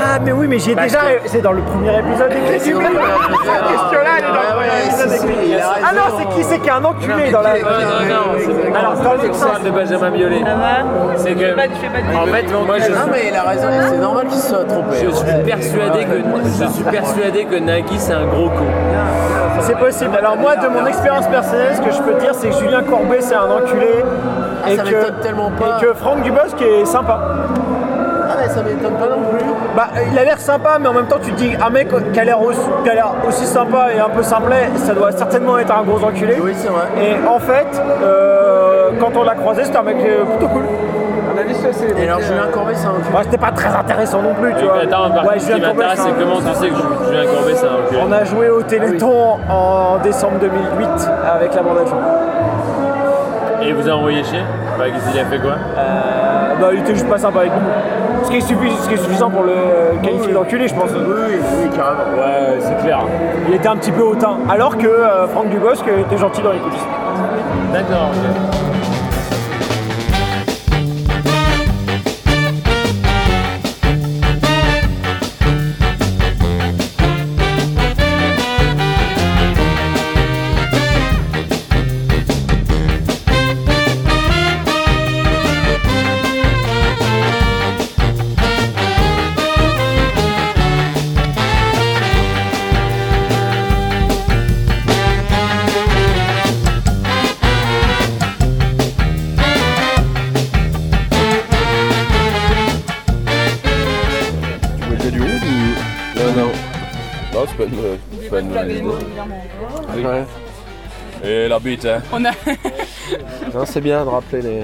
Ah, 0.00 0.18
mais 0.24 0.32
oui, 0.32 0.46
mais 0.48 0.58
j'ai 0.58 0.74
déjà. 0.74 0.98
que- 0.98 1.26
C'est 1.28 1.40
dans 1.42 1.52
le 1.52 1.60
premier 1.62 1.98
épisode 1.98 2.28
des 2.30 2.36
Clés 2.36 2.58
du. 2.58 2.64
Cette 2.64 2.74
question-là, 2.74 4.07
elle 4.18 4.24
est 4.24 5.06
dans 5.06 5.12
le 5.12 5.28
Midi. 5.28 5.54
Ah 5.62 5.92
non, 5.94 6.18
c'est 6.18 6.34
qui 6.34 6.44
c'est 6.44 6.58
qui 6.58 6.68
est 6.68 6.72
un 6.72 6.84
enculé 6.84 7.30
dans 7.30 7.40
la. 7.40 7.58
Non, 7.58 7.66
non, 8.08 8.76
Alors, 8.76 8.94
dans 8.94 9.14
le 9.14 9.32
sens. 9.32 9.62
de 9.64 9.70
Benjamin 9.70 10.10
Biolay. 10.10 10.40
Ça 10.40 10.54
va 10.54 11.16
C'est 11.16 11.34
que, 11.34 11.52
en 11.52 12.26
fait, 12.26 12.66
moi 12.66 12.78
je 12.78 12.92
Non, 12.92 12.98
mais 13.10 13.28
il 13.28 13.36
a 13.36 13.42
raison, 13.42 13.68
c'est 13.90 13.98
normal 13.98 14.26
qu'il 14.26 14.40
soit 14.40 14.64
trompé. 14.64 14.96
je 15.04 15.10
suis 15.10 15.42
persuadé 15.44 16.04
que, 16.04 16.62
je 16.62 16.66
suis 16.68 16.84
persuadé 16.84 17.44
que 17.44 17.56
Nagui 17.58 17.98
c'est 17.98 18.12
un 18.12 18.26
gros 18.26 18.48
con. 18.50 18.66
C'est 19.60 19.78
possible. 19.78 20.16
Alors 20.16 20.36
moi, 20.36 20.56
de 20.56 20.68
mon 20.68 20.86
expérience 20.86 21.26
personnelle, 21.26 21.76
ce 21.76 21.82
que 21.82 21.90
je 21.90 22.00
peux 22.02 22.14
dire, 22.20 22.32
c'est 22.34 22.48
que 22.48 22.56
Julien 22.56 22.82
Courbet, 22.82 23.20
c'est 23.20 23.34
un 23.34 23.50
enculé. 23.50 24.04
Ah, 24.64 24.70
et, 24.70 24.76
ça 24.76 24.82
que, 24.82 24.88
m'étonne 24.88 25.20
tellement 25.22 25.50
pas. 25.50 25.78
et 25.78 25.84
que 25.84 25.94
Franck 25.94 26.22
Dubosc 26.22 26.60
est 26.60 26.84
sympa. 26.84 27.20
Ah, 28.30 28.34
mais 28.40 28.48
ça 28.48 28.62
m'étonne 28.62 28.94
pas 28.94 29.08
non 29.08 29.22
plus. 29.30 29.44
Bah, 29.78 29.86
il 30.10 30.18
a 30.18 30.24
l'air 30.24 30.40
sympa, 30.40 30.76
mais 30.80 30.88
en 30.88 30.92
même 30.92 31.06
temps, 31.06 31.20
tu 31.22 31.30
te 31.30 31.36
dis, 31.36 31.52
un 31.64 31.70
mec 31.70 31.86
qui 32.12 32.18
a 32.18 32.24
l'air 32.24 32.42
aussi, 32.42 32.58
qui 32.82 32.90
a 32.90 32.94
l'air 32.94 33.12
aussi 33.28 33.46
sympa 33.46 33.92
et 33.94 34.00
un 34.00 34.08
peu 34.08 34.24
simplet, 34.24 34.68
ça 34.74 34.92
doit 34.92 35.12
certainement 35.12 35.56
être 35.56 35.72
un 35.72 35.84
gros 35.84 36.02
enculé. 36.04 36.36
Oui, 36.42 36.50
c'est 36.56 36.66
vrai. 36.66 36.86
Et 37.00 37.14
en 37.28 37.38
fait, 37.38 37.80
euh, 38.02 38.90
quand 38.98 39.16
on 39.16 39.22
l'a 39.22 39.36
croisé, 39.36 39.62
c'était 39.62 39.78
un 39.78 39.84
mec 39.84 39.98
euh, 40.04 40.24
plutôt 40.24 40.48
cool. 40.48 40.64
Et 41.96 42.08
alors, 42.08 42.18
Julien 42.20 42.48
Courbet, 42.52 42.72
c'est 42.74 42.88
un 42.88 42.90
enculé. 42.90 43.18
C'était 43.22 43.38
pas 43.38 43.52
très 43.52 43.68
intéressant 43.68 44.20
non 44.20 44.34
plus, 44.34 44.52
tu 44.56 44.64
vois. 44.64 44.78
attends, 44.82 45.10
par 45.14 45.24
Ouais, 45.24 45.34
contre, 45.34 45.40
ce 45.42 45.46
qui 45.46 45.52
Julien 45.52 45.68
Courbet, 45.68 45.84
m'intéresse, 45.84 45.98
c'est 45.98 46.02
c'est 46.02 46.10
un- 46.10 46.12
comment 46.18 46.40
tu 46.40 46.54
sais 46.58 46.68
que 46.70 47.06
Julien 47.06 47.26
Courbet 47.32 47.54
c'est 47.54 47.66
un 47.66 47.86
enculé. 47.86 48.00
On 48.08 48.12
a 48.12 48.24
joué 48.24 48.48
au 48.50 48.62
Téléthon 48.62 49.38
en 49.48 49.98
décembre 50.02 50.38
2008 50.40 50.88
avec 51.32 51.54
la 51.54 51.62
bande 51.62 51.78
à. 51.78 53.62
Et 53.64 53.68
il 53.68 53.74
vous 53.76 53.88
a 53.88 53.92
envoyé 53.92 54.24
chier? 54.24 54.42
Bah, 54.76 54.84
qu'il 54.86 55.20
a 55.20 55.24
fait 55.24 55.38
quoi? 55.38 55.52
Euh, 55.52 56.54
bah, 56.60 56.68
il 56.72 56.80
était 56.80 56.94
juste 56.94 57.08
pas 57.08 57.18
sympa 57.18 57.40
avec 57.40 57.52
nous. 57.52 57.60
Ce 58.24 58.30
qui 58.30 58.36
est, 58.36 58.40
suffi- 58.40 58.76
ce 58.82 58.88
qui 58.88 58.94
est 58.94 58.98
suffisant 59.02 59.30
pour 59.30 59.42
le 59.44 59.54
qualifier 60.02 60.32
d'enculé, 60.32 60.68
je 60.68 60.74
pense. 60.74 60.90
Oui, 60.92 61.00
oui, 61.62 61.70
carrément. 61.74 62.00
Ouais, 62.22 62.58
c'est 62.60 62.76
clair. 62.82 63.00
Il 63.48 63.54
était 63.54 63.68
un 63.68 63.76
petit 63.76 63.92
peu 63.92 64.02
hautain. 64.02 64.38
Alors 64.50 64.76
que 64.76 64.86
euh, 64.86 65.26
Franck 65.28 65.48
Dubosc 65.48 65.84
était 65.86 66.18
gentil 66.18 66.42
dans 66.42 66.52
les 66.52 66.58
coulisses. 66.58 66.86
D'accord, 67.72 68.10
ok. 68.12 68.67
Bite, 111.60 111.84
hein. 111.86 112.02
On 112.12 112.24
a. 112.24 112.30
Non, 113.54 113.64
c'est 113.64 113.80
bien 113.80 114.04
de 114.04 114.10
rappeler 114.10 114.42
les. 114.42 114.62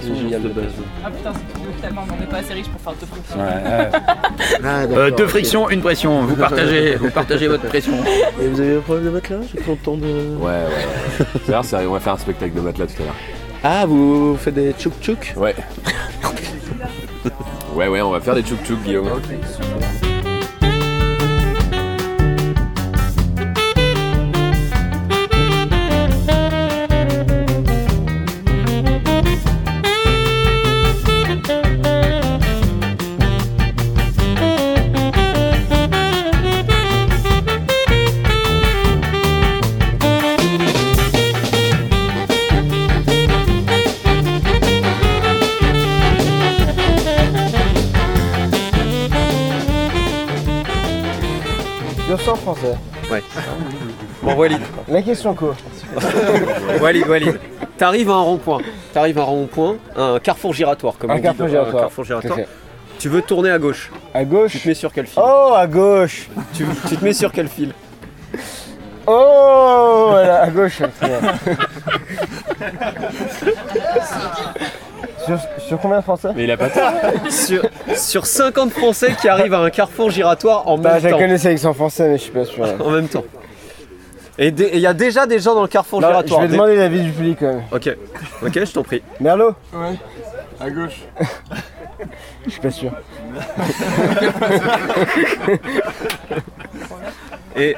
C'est 0.00 0.16
génial 0.16 0.42
de 0.42 0.48
base. 0.48 0.64
Ah 1.04 1.10
putain, 1.10 1.32
c'est 1.34 1.80
tellement, 1.82 2.04
on 2.12 2.20
n'est 2.20 2.26
pas 2.26 2.38
assez 2.38 2.52
riche 2.54 2.66
pour 2.68 2.80
faire 2.80 2.94
deux 3.00 3.06
friction. 3.06 3.36
Ah, 3.38 4.82
Euh, 4.90 5.10
deux 5.12 5.26
frictions, 5.28 5.70
une 5.70 5.80
pression. 5.80 6.22
Vous 6.22 6.34
partagez, 6.36 6.96
vous 6.96 7.10
partagez 7.10 7.46
votre 7.46 7.66
pression. 7.68 7.92
Et 8.42 8.48
vous 8.48 8.60
avez 8.60 8.76
un 8.76 8.80
problème 8.80 9.04
de 9.06 9.10
matelas? 9.10 9.36
J'ai 9.54 9.60
temps 9.76 9.96
de. 9.96 10.36
Ouais, 10.40 10.46
ouais. 10.50 11.26
C'est 11.46 11.52
vrai, 11.52 11.62
c'est- 11.62 11.86
on 11.86 11.92
va 11.92 12.00
faire 12.00 12.14
un 12.14 12.18
spectacle 12.18 12.54
de 12.54 12.60
matelas 12.60 12.86
tout 12.86 13.02
à 13.02 13.04
l'heure. 13.04 13.14
Ah, 13.62 13.86
vous 13.86 14.36
faites 14.36 14.54
des 14.54 14.72
tchouk 14.72 14.94
tchouk 15.00 15.34
Ouais. 15.36 15.54
ouais, 17.74 17.88
ouais, 17.88 18.00
on 18.02 18.10
va 18.10 18.20
faire 18.20 18.34
des 18.34 18.42
tchouk 18.42 18.62
tchouk, 18.64 18.82
Guillaume. 18.82 19.08
Français. 52.54 52.76
Bon, 54.22 54.34
Walid. 54.34 54.60
La 54.88 55.02
question 55.02 55.34
quoi 55.34 55.54
Walid, 56.80 57.06
Walid. 57.08 57.38
T'arrives 57.76 58.10
à 58.10 58.14
un 58.14 58.20
rond-point. 58.20 58.60
T'arrives 58.92 59.18
à 59.18 59.22
un 59.22 59.24
rond-point, 59.24 59.76
un 59.96 60.18
carrefour 60.20 60.54
giratoire, 60.54 60.94
comme 60.98 61.10
Un 61.10 61.14
on 61.14 61.16
dit. 61.16 61.22
carrefour 61.24 61.46
dans- 61.46 61.50
giratoire. 61.50 61.76
Un 61.76 61.80
carrefour 61.80 62.04
giratoire. 62.04 62.38
Tu 62.98 63.08
veux 63.08 63.22
tourner 63.22 63.50
à 63.50 63.58
gauche. 63.58 63.90
À 64.14 64.20
Tu 64.20 64.26
gauche. 64.26 64.62
te 64.62 64.68
mets 64.68 64.74
sur 64.74 64.92
quel 64.92 65.06
fil 65.06 65.20
Oh, 65.24 65.52
à 65.54 65.66
gauche. 65.66 66.28
tu, 66.54 66.64
tu 66.88 66.96
te 66.96 67.04
mets 67.04 67.12
sur 67.12 67.32
quel 67.32 67.48
fil 67.48 67.72
Oh, 69.08 70.06
voilà, 70.10 70.42
à 70.42 70.48
gauche. 70.50 70.80
sur, 75.26 75.38
sur 75.58 75.80
combien 75.80 75.98
de 75.98 76.02
français 76.02 76.28
Mais 76.34 76.44
il 76.44 76.50
a 76.50 76.56
pas 76.56 76.70
tort. 76.70 76.90
sur, 77.30 77.62
sur 77.94 78.26
50 78.26 78.70
Français 78.70 79.14
qui 79.20 79.28
arrivent 79.28 79.54
à 79.54 79.58
un 79.60 79.70
carrefour 79.70 80.10
giratoire 80.10 80.66
en 80.68 80.78
Bah, 80.78 80.94
même 80.94 81.02
je 81.02 81.08
temps. 81.08 81.18
connaissais 81.18 81.48
avec 81.48 81.58
son 81.58 81.74
français, 81.74 82.08
mais 82.08 82.18
je 82.18 82.22
suis 82.22 82.32
pas 82.32 82.44
sûr. 82.44 82.64
En 82.84 82.90
même 82.90 83.08
temps. 83.08 83.24
Et 84.38 84.48
il 84.48 84.78
y 84.80 84.86
a 84.86 84.92
déjà 84.94 85.26
des 85.26 85.38
gens 85.38 85.54
dans 85.54 85.62
le 85.62 85.68
carrefour 85.68 86.00
Non, 86.00 86.08
je 86.08 86.12
giratoire. 86.12 86.40
vais 86.42 86.48
demander 86.48 86.76
l'avis 86.76 87.00
du 87.02 87.10
public 87.10 87.38
quand 87.40 87.46
même. 87.46 87.62
Ok, 87.72 87.88
ok, 88.42 88.52
je 88.64 88.72
t'en 88.72 88.82
prie. 88.82 89.02
Merlot 89.20 89.54
Ouais, 89.72 89.96
à 90.60 90.70
gauche. 90.70 91.00
je 92.46 92.50
suis 92.50 92.60
pas 92.60 92.70
sûr. 92.70 92.92
Et 97.56 97.74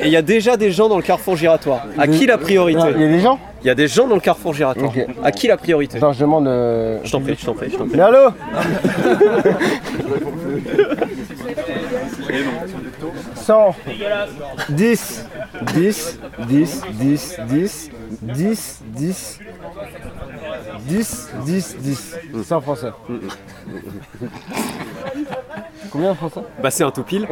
et 0.00 0.04
il 0.06 0.10
y 0.10 0.16
a 0.16 0.22
déjà 0.22 0.56
des 0.56 0.70
gens 0.70 0.88
dans 0.88 0.96
le 0.96 1.02
carrefour 1.02 1.34
giratoire. 1.36 1.84
À 1.98 2.06
qui 2.06 2.26
la 2.26 2.38
priorité 2.38 2.80
Il 2.94 3.00
y 3.00 3.04
a 3.04 3.08
des 3.08 3.20
gens 3.20 3.40
Il 3.62 3.66
y 3.66 3.70
a 3.70 3.74
des 3.74 3.88
gens 3.88 4.06
dans 4.06 4.14
le 4.14 4.20
carrefour 4.20 4.54
giratoire. 4.54 4.90
Ok. 4.96 5.06
À 5.22 5.32
qui 5.32 5.48
la 5.48 5.56
priorité 5.56 5.96
Attends, 5.98 6.12
je 6.12 6.20
demande. 6.20 6.46
euh, 6.46 7.00
Je 7.02 7.10
t'en 7.10 7.20
prie, 7.20 7.36
je 7.38 7.44
t'en 7.44 7.54
prie, 7.54 7.70
je 7.70 7.76
t'en 7.76 7.86
prie. 7.88 7.96
Merlot 7.96 8.30
100 13.34 13.74
10 14.70 15.24
10 15.74 16.18
10 16.48 16.82
10 16.92 17.36
10 17.48 17.80
10 18.22 18.82
10 18.94 19.38
10 20.88 21.28
10 21.44 21.76
10 21.80 22.16
100 22.44 22.60
français. 22.60 22.88
Combien 25.90 26.12
de 26.12 26.16
français 26.16 26.40
Bah 26.62 26.70
c'est 26.70 26.84
un 26.84 26.90
tout 26.90 27.02
pile. 27.02 27.26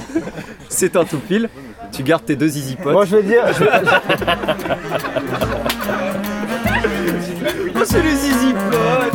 c'est 0.68 0.96
un 0.96 1.04
tout 1.04 1.18
pile. 1.18 1.48
Tu 1.92 2.02
gardes 2.02 2.24
tes 2.24 2.34
deux 2.36 2.56
easy 2.56 2.76
potes. 2.76 2.92
Moi, 2.92 3.04
je 3.04 3.16
veux 3.16 3.22
dire. 3.22 3.44
Je... 3.52 3.64
oh, 7.76 7.84
c'est 7.84 8.02
les 8.02 8.14
easy 8.14 8.54
potes 8.70 9.12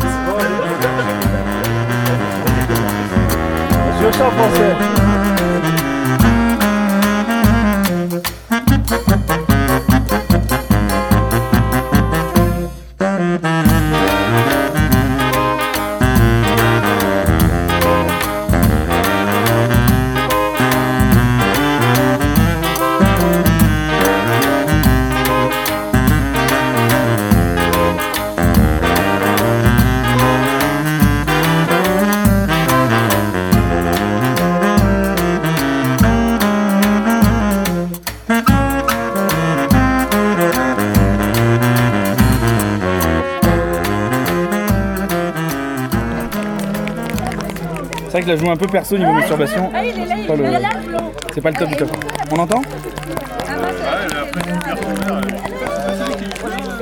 Je 4.00 4.06
veux 4.06 4.12
ça 4.12 4.30
français. 4.30 4.76
Je 48.28 48.34
la 48.34 48.38
joue 48.38 48.50
un 48.52 48.58
peu 48.58 48.68
perso 48.68 48.98
niveau 48.98 49.14
masturbation. 49.14 49.70
Ah, 49.74 49.84
il 49.86 49.90
est 50.02 50.06
là, 50.06 50.16
il 50.20 50.26
Pas 50.28 50.36
le-. 50.36 50.44
C'est 51.34 51.42
pas 51.42 51.52
le 51.52 51.56
top 51.56 51.70
du 51.70 51.76
top. 51.78 51.90
On 52.32 52.40
entend 52.40 52.62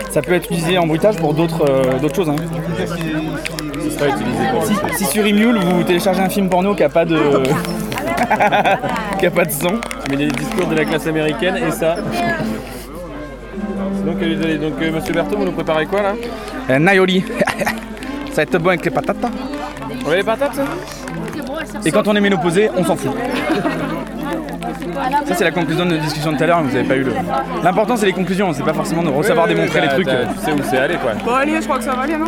Ça 0.09 0.21
peut 0.21 0.33
être 0.33 0.45
utilisé 0.45 0.77
en 0.77 0.87
bruitage 0.87 1.17
pour 1.17 1.33
d'autres 1.33 1.69
euh, 1.69 1.99
d'autres 1.99 2.15
choses. 2.15 2.29
hein. 2.29 2.35
Si, 4.63 4.75
si 4.97 5.05
sur 5.05 5.25
Emule 5.25 5.59
vous 5.59 5.83
téléchargez 5.83 6.21
un 6.21 6.29
film 6.29 6.49
porno 6.49 6.73
qui 6.73 6.83
a 6.83 6.89
pas 6.89 7.05
de 7.05 7.17
qui 9.19 9.25
a 9.25 9.31
pas 9.31 9.45
de 9.45 9.51
son, 9.51 9.79
Mais 10.09 10.17
des 10.17 10.27
discours 10.27 10.67
de 10.67 10.75
la 10.75 10.85
classe 10.85 11.05
américaine 11.05 11.57
et 11.57 11.71
ça. 11.71 11.95
Donc, 14.05 14.15
euh, 14.21 14.35
désolé, 14.35 14.57
donc 14.57 14.73
euh, 14.81 14.91
monsieur 14.91 15.13
Berthaud, 15.13 15.37
vous 15.37 15.45
nous 15.45 15.51
préparez 15.51 15.85
quoi 15.85 16.01
là? 16.01 16.13
Euh, 16.69 16.79
Naioli. 16.79 17.23
Ça 18.31 18.37
va 18.37 18.41
être 18.43 18.57
bon 18.57 18.69
avec 18.69 18.85
les 18.85 18.91
patates. 18.91 19.17
On 20.05 20.11
a 20.11 20.15
les 20.15 20.23
patates 20.23 20.55
ça? 20.55 20.63
Et 21.85 21.91
quand 21.91 22.07
on 22.07 22.15
est 22.15 22.21
ménopausé, 22.21 22.69
on 22.75 22.83
s'en 22.83 22.95
fout. 22.95 23.11
Ça 25.25 25.35
c'est 25.35 25.43
la 25.43 25.51
conclusion 25.51 25.85
de 25.85 25.91
notre 25.91 26.03
discussion 26.03 26.31
de 26.31 26.37
tout 26.37 26.43
à 26.43 26.47
l'heure, 26.47 26.61
mais 26.61 26.69
vous 26.69 26.75
avez 26.75 26.87
pas 26.87 26.95
eu 26.95 27.03
le. 27.03 27.11
L'important 27.63 27.95
c'est 27.95 28.05
les 28.07 28.13
conclusions, 28.13 28.51
c'est 28.53 28.63
pas 28.63 28.73
forcément 28.73 29.03
de 29.03 29.09
recevoir 29.09 29.47
démontrer 29.47 29.81
les 29.81 29.87
trucs. 29.89 30.07
Tu 30.07 30.45
sais 30.45 30.51
où 30.51 30.57
c'est 30.63 30.77
allé 30.77 30.95
quoi. 30.95 31.13
Bon, 31.23 31.33
allez, 31.33 31.57
je 31.57 31.65
crois 31.65 31.77
que 31.77 31.83
ça 31.83 31.93
va 31.93 32.01
aller, 32.03 32.17
non 32.17 32.25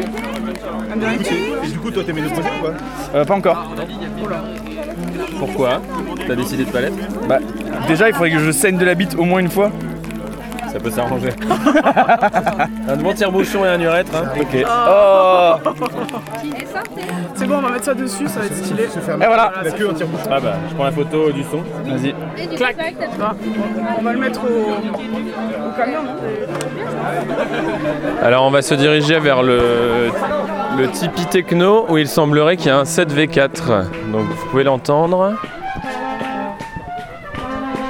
Et 1.63 1.67
du 1.69 1.79
coup, 1.79 1.91
toi, 1.91 2.03
t'es 2.05 2.13
ménopausé 2.13 2.47
ou 2.57 2.61
quoi 2.61 2.73
Euh, 3.15 3.25
pas 3.25 3.35
encore. 3.35 3.71
Pourquoi 5.39 5.81
T'as 6.27 6.35
décidé 6.35 6.65
de 6.65 6.69
pas 6.71 6.81
l'être 6.81 6.97
Bah, 7.27 7.39
déjà 7.87 8.09
il 8.09 8.13
faudrait 8.13 8.31
que 8.31 8.39
je 8.39 8.51
saigne 8.51 8.77
de 8.77 8.85
la 8.85 8.95
bite 8.95 9.15
au 9.17 9.23
moins 9.23 9.39
une 9.39 9.49
fois. 9.49 9.71
Ça 10.77 10.83
peut 10.83 10.91
s'arranger. 10.91 11.29
un 12.87 12.97
bon 12.97 13.11
tire-bouchon 13.11 13.65
et 13.65 13.69
un 13.69 13.81
urètre. 13.81 14.11
Hein. 14.15 14.25
Ok. 14.39 14.63
Oh 14.63 15.55
C'est 17.33 17.47
bon, 17.47 17.55
on 17.57 17.61
va 17.61 17.71
mettre 17.71 17.85
ça 17.85 17.95
dessus, 17.95 18.27
ça 18.27 18.41
va 18.41 18.45
être 18.45 18.55
stylé. 18.57 18.83
Et 18.83 19.25
voilà 19.25 19.53
La 19.63 19.71
queue 19.71 19.89
en 19.89 19.93
tire-bouchon. 19.93 20.29
Ah 20.31 20.39
bah, 20.39 20.53
je 20.69 20.75
prends 20.75 20.83
la 20.83 20.91
photo 20.91 21.31
du 21.31 21.41
son. 21.41 21.63
Vas-y. 21.83 22.13
Clac. 22.55 22.75
Ah, 23.19 23.33
On 23.97 24.03
va 24.03 24.13
le 24.13 24.19
mettre 24.19 24.41
au, 24.43 24.73
au 24.73 25.71
camion, 25.75 26.03
non 26.03 26.15
Alors 28.21 28.45
on 28.45 28.51
va 28.51 28.61
se 28.61 28.75
diriger 28.75 29.17
vers 29.19 29.41
le, 29.41 30.11
le 30.77 30.87
Tipeee 30.91 31.25
Techno 31.25 31.87
où 31.89 31.97
il 31.97 32.07
semblerait 32.07 32.55
qu'il 32.55 32.67
y 32.67 32.69
a 32.69 32.77
un 32.77 32.83
7V4. 32.83 34.11
Donc 34.11 34.27
vous 34.29 34.45
pouvez 34.51 34.63
l'entendre. 34.63 35.33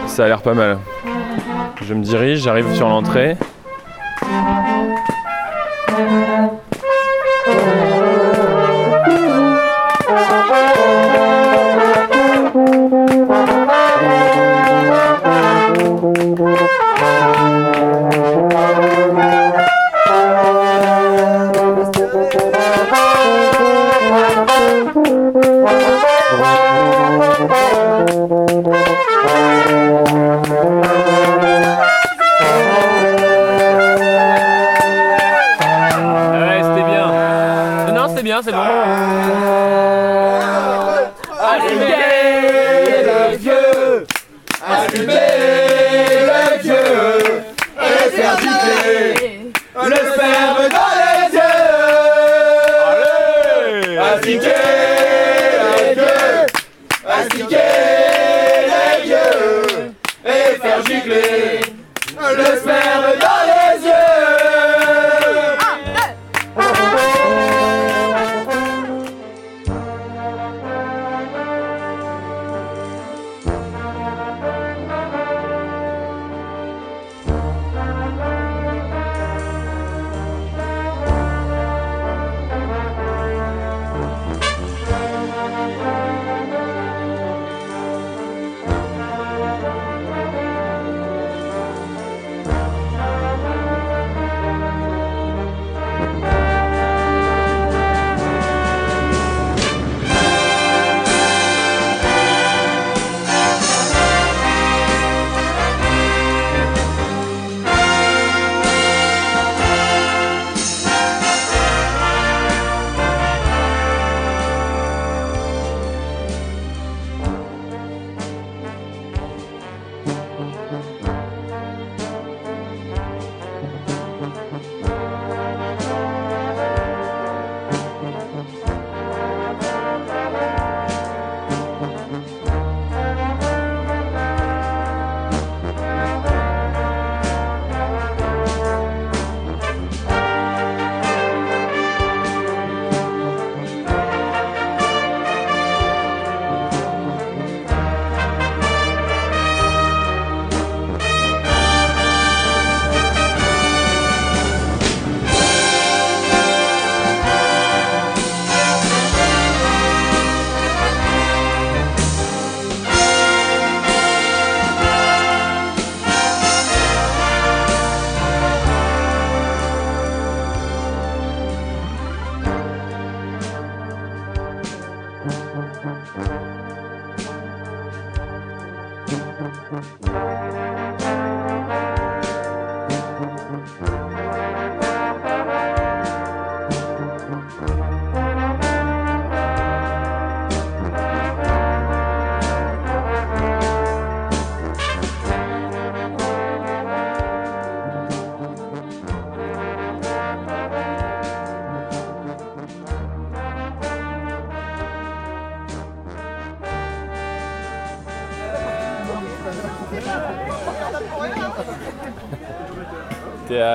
Ça 0.08 0.24
a 0.24 0.28
l'air 0.30 0.42
pas 0.42 0.54
mal. 0.54 0.78
Je 1.88 1.94
me 1.94 2.04
dirige, 2.04 2.42
j'arrive 2.42 2.74
sur 2.76 2.90
l'entrée. 2.90 3.38
et 60.26 60.60
faire 60.60 60.84
gicler 60.86 61.60
le 62.36 62.60
sperme 62.60 63.37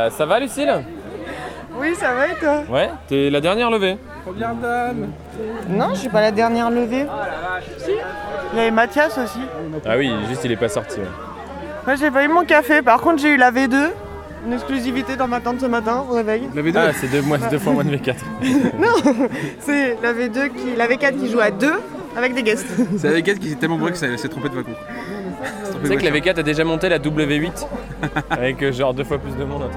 euh, 0.06 0.10
ça 0.10 0.26
va 0.26 0.40
Lucille 0.40 0.72
Oui, 1.74 1.94
ça 1.94 2.14
va 2.14 2.26
et 2.28 2.34
toi 2.38 2.62
Ouais, 2.70 2.90
t'es 3.08 3.30
la 3.30 3.40
dernière 3.40 3.70
levée. 3.70 3.96
Combien 4.24 4.54
d'âmes 4.54 5.08
Non, 5.68 5.90
je 5.94 6.00
suis 6.00 6.08
pas 6.08 6.20
la 6.20 6.30
dernière 6.30 6.70
levée. 6.70 7.06
Si 7.78 7.90
Il 8.52 8.58
y 8.58 8.60
avait 8.60 8.70
Mathias 8.70 9.18
aussi. 9.18 9.40
Ah 9.84 9.96
oui, 9.96 10.10
juste 10.28 10.44
il 10.44 10.52
est 10.52 10.56
pas 10.56 10.68
sorti. 10.68 11.00
ouais. 11.00 11.06
Moi, 11.86 11.96
j'ai 11.96 12.10
pas 12.10 12.24
eu 12.24 12.28
mon 12.28 12.44
café. 12.44 12.80
Par 12.82 13.00
contre, 13.00 13.20
j'ai 13.20 13.30
eu 13.30 13.36
la 13.36 13.50
V2. 13.50 13.90
Une 14.46 14.52
exclusivité 14.52 15.16
dans 15.16 15.28
ma 15.28 15.40
tente 15.40 15.60
ce 15.60 15.66
matin 15.66 16.04
au 16.08 16.14
réveil. 16.14 16.48
Ah, 16.74 16.92
c'est 16.92 17.08
deux, 17.08 17.22
mois, 17.22 17.38
deux 17.38 17.58
fois 17.58 17.72
moins 17.72 17.84
de 17.84 17.96
V4. 17.96 18.14
non, 18.78 19.12
c'est 19.60 19.96
la 20.02 20.12
V2 20.12 20.50
qui, 20.50 20.76
la 20.76 20.88
V4 20.88 21.16
qui 21.16 21.30
joue 21.30 21.40
à 21.40 21.50
deux 21.52 21.80
avec 22.16 22.34
des 22.34 22.42
guests. 22.42 22.66
C'est 22.98 23.08
avec 23.08 23.26
elle 23.28 23.38
qui 23.38 23.50
s'est 23.50 23.56
tellement 23.56 23.78
bourré 23.78 23.92
que 23.92 23.98
ça 23.98 24.16
s'est 24.16 24.28
trompé 24.28 24.48
de 24.48 24.54
wagon. 24.54 24.72
Tu 25.82 25.88
sais 25.88 25.96
que 25.96 26.04
la 26.04 26.10
V4 26.10 26.38
a 26.38 26.42
déjà 26.42 26.64
monté 26.64 26.88
la 26.88 26.98
W8 26.98 27.66
avec 28.30 28.62
euh, 28.62 28.72
genre 28.72 28.94
deux 28.94 29.04
fois 29.04 29.18
plus 29.18 29.36
de 29.36 29.44
monde. 29.44 29.68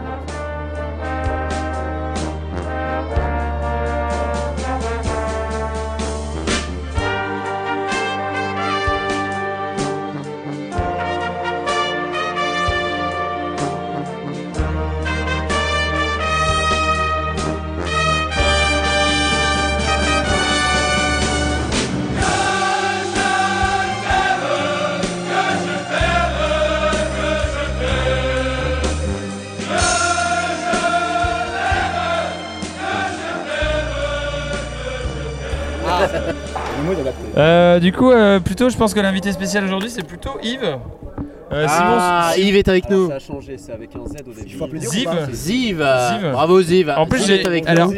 Euh, 37.37 37.79
du 37.79 37.91
coup, 37.91 38.11
euh, 38.11 38.39
plutôt, 38.39 38.69
je 38.69 38.77
pense 38.77 38.93
que 38.93 38.99
l'invité 38.99 39.31
spécial 39.31 39.63
aujourd'hui, 39.65 39.89
c'est 39.89 40.05
plutôt 40.05 40.31
Yves. 40.41 40.77
Euh, 41.51 41.65
Ah, 41.69 42.31
Simon- 42.33 42.47
Yves 42.47 42.55
est 42.55 42.67
avec 42.67 42.89
nous. 42.89 43.07
Ça 43.09 43.15
a 43.15 43.19
changé, 43.19 43.55
c'est 43.57 43.71
avec 43.71 43.91
un 43.95 44.05
Z 44.07 44.15
au 44.27 44.33
début. 44.33 44.79
Ziv. 44.79 45.09
Ziv. 45.31 45.77
Ziv. 45.77 46.31
Bravo 46.31 46.61
Ziv. 46.61 46.89
En 46.97 47.05
plus, 47.05 47.19
Ziv 47.19 47.43
j'ai 47.51 47.67
alors, 47.67 47.91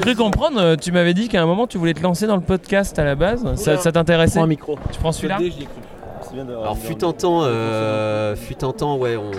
cru 0.00 0.14
comprendre, 0.16 0.58
euh, 0.60 0.76
tu 0.76 0.90
m'avais 0.90 1.12
dit 1.12 1.28
qu'à 1.28 1.42
un 1.42 1.46
moment 1.46 1.66
tu 1.66 1.76
voulais 1.76 1.92
te 1.94 2.02
lancer 2.02 2.26
dans 2.26 2.36
le 2.36 2.42
podcast 2.42 2.98
à 2.98 3.04
la 3.04 3.14
base. 3.14 3.44
Ça, 3.56 3.76
ça 3.76 3.92
t'intéressait 3.92 4.36
Prends 4.36 4.44
un 4.44 4.48
micro. 4.48 4.78
Tu 4.90 4.98
prends 4.98 5.12
celui-là 5.12 5.38
Alors 6.48 6.78
fut 6.78 7.04
un 7.04 7.12
temps, 7.12 7.42
euh, 7.44 8.34
fut 8.34 8.64
un 8.64 8.72
temps, 8.72 8.96
ouais, 8.96 9.16
on, 9.16 9.30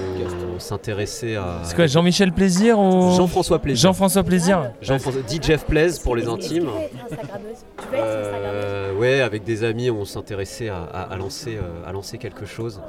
on 0.56 0.60
s'intéressait 0.60 1.36
à. 1.36 1.60
C'est 1.64 1.76
quoi, 1.76 1.88
Jean-Michel 1.88 2.32
Plaisir 2.32 2.80
ou 2.80 3.16
Jean-François 3.18 3.60
Plaisir. 3.60 3.82
Jean-François 3.90 4.24
Plaisir. 4.24 4.72
Jean-François, 4.82 5.22
dit 5.28 5.40
Jeff 5.42 5.66
Plaise 5.66 6.00
pour 6.00 6.16
les 6.16 6.28
intimes. 6.28 6.70
Euh, 7.94 8.94
ouais, 8.94 9.22
avec 9.22 9.44
des 9.44 9.64
amis, 9.64 9.90
on 9.92 10.06
s'intéressait 10.06 10.70
à, 10.70 10.78
à- 10.94 11.14
à 11.14 11.18
lancer, 11.18 11.58
euh, 11.58 11.88
à 11.88 11.92
lancer 11.92 12.18
quelque 12.18 12.46
chose. 12.46 12.82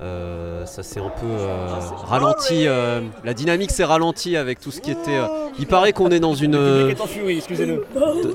Euh, 0.00 0.66
ça 0.66 0.82
s'est 0.82 0.98
un 0.98 1.10
peu 1.10 1.26
euh, 1.28 1.66
ralenti. 2.08 2.66
euh, 2.66 3.00
la 3.24 3.34
dynamique 3.34 3.70
s'est 3.70 3.84
ralentie 3.84 4.36
avec 4.36 4.58
tout 4.60 4.72
ce 4.72 4.80
qui 4.80 4.90
était. 4.90 5.10
euh, 5.16 5.26
il 5.60 5.66
paraît 5.66 5.92
qu'on 5.92 6.10
est 6.10 6.18
dans 6.18 6.34
une 6.34 6.56
euh, 6.56 6.92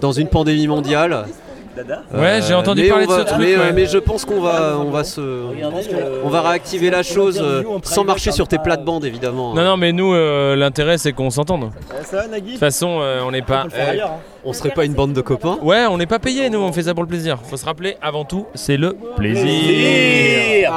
dans 0.01 0.13
une 0.13 0.29
pandémie 0.29 0.67
mondiale. 0.67 1.25
Ouais, 2.13 2.39
j'ai 2.47 2.53
entendu 2.53 2.81
mais 2.83 2.89
parler 2.89 3.05
on 3.07 3.09
de 3.09 3.13
ce 3.13 3.17
va- 3.19 3.25
truc, 3.25 3.39
Mais, 3.39 3.55
euh, 3.55 3.59
ouais. 3.59 3.73
mais 3.73 3.85
je 3.85 3.97
pense 3.97 4.25
qu'on 4.25 4.41
va, 4.41 4.77
on 4.79 4.89
va 4.91 5.03
se, 5.03 5.21
on 6.23 6.29
va 6.29 6.41
réactiver 6.41 6.89
la 6.89 7.03
chose 7.03 7.39
euh, 7.43 7.63
sans 7.83 8.03
marcher 8.03 8.31
sur 8.31 8.47
tes 8.47 8.57
plates-bandes 8.57 9.05
évidemment. 9.05 9.53
Non, 9.53 9.63
non, 9.63 9.77
mais 9.77 9.91
nous, 9.91 10.13
euh, 10.13 10.55
l'intérêt 10.55 10.97
c'est 10.97 11.13
qu'on 11.13 11.29
s'entende. 11.29 11.71
Ça 12.03 12.17
va, 12.17 12.27
Nagui 12.27 12.45
De 12.47 12.51
toute 12.51 12.59
façon, 12.59 12.99
euh, 13.01 13.21
on 13.25 13.31
n'est 13.31 13.41
pas. 13.41 13.63
hein. 13.63 14.09
On 14.45 14.53
serait 14.53 14.69
pas 14.69 14.85
une 14.85 14.93
bande 14.93 15.11
de 15.13 15.19
copains? 15.21 15.57
Ouais, 15.61 15.85
on 15.89 15.97
n'est 15.97 16.05
pas 16.05 16.19
payé, 16.19 16.49
nous, 16.49 16.59
on 16.59 16.71
fait 16.71 16.83
ça 16.83 16.93
pour 16.93 17.03
le 17.03 17.09
plaisir. 17.09 17.37
Faut 17.43 17.57
se 17.57 17.65
rappeler, 17.65 17.97
avant 18.01 18.23
tout, 18.23 18.45
c'est 18.55 18.77
le 18.77 18.95
plaisir. 19.17 20.71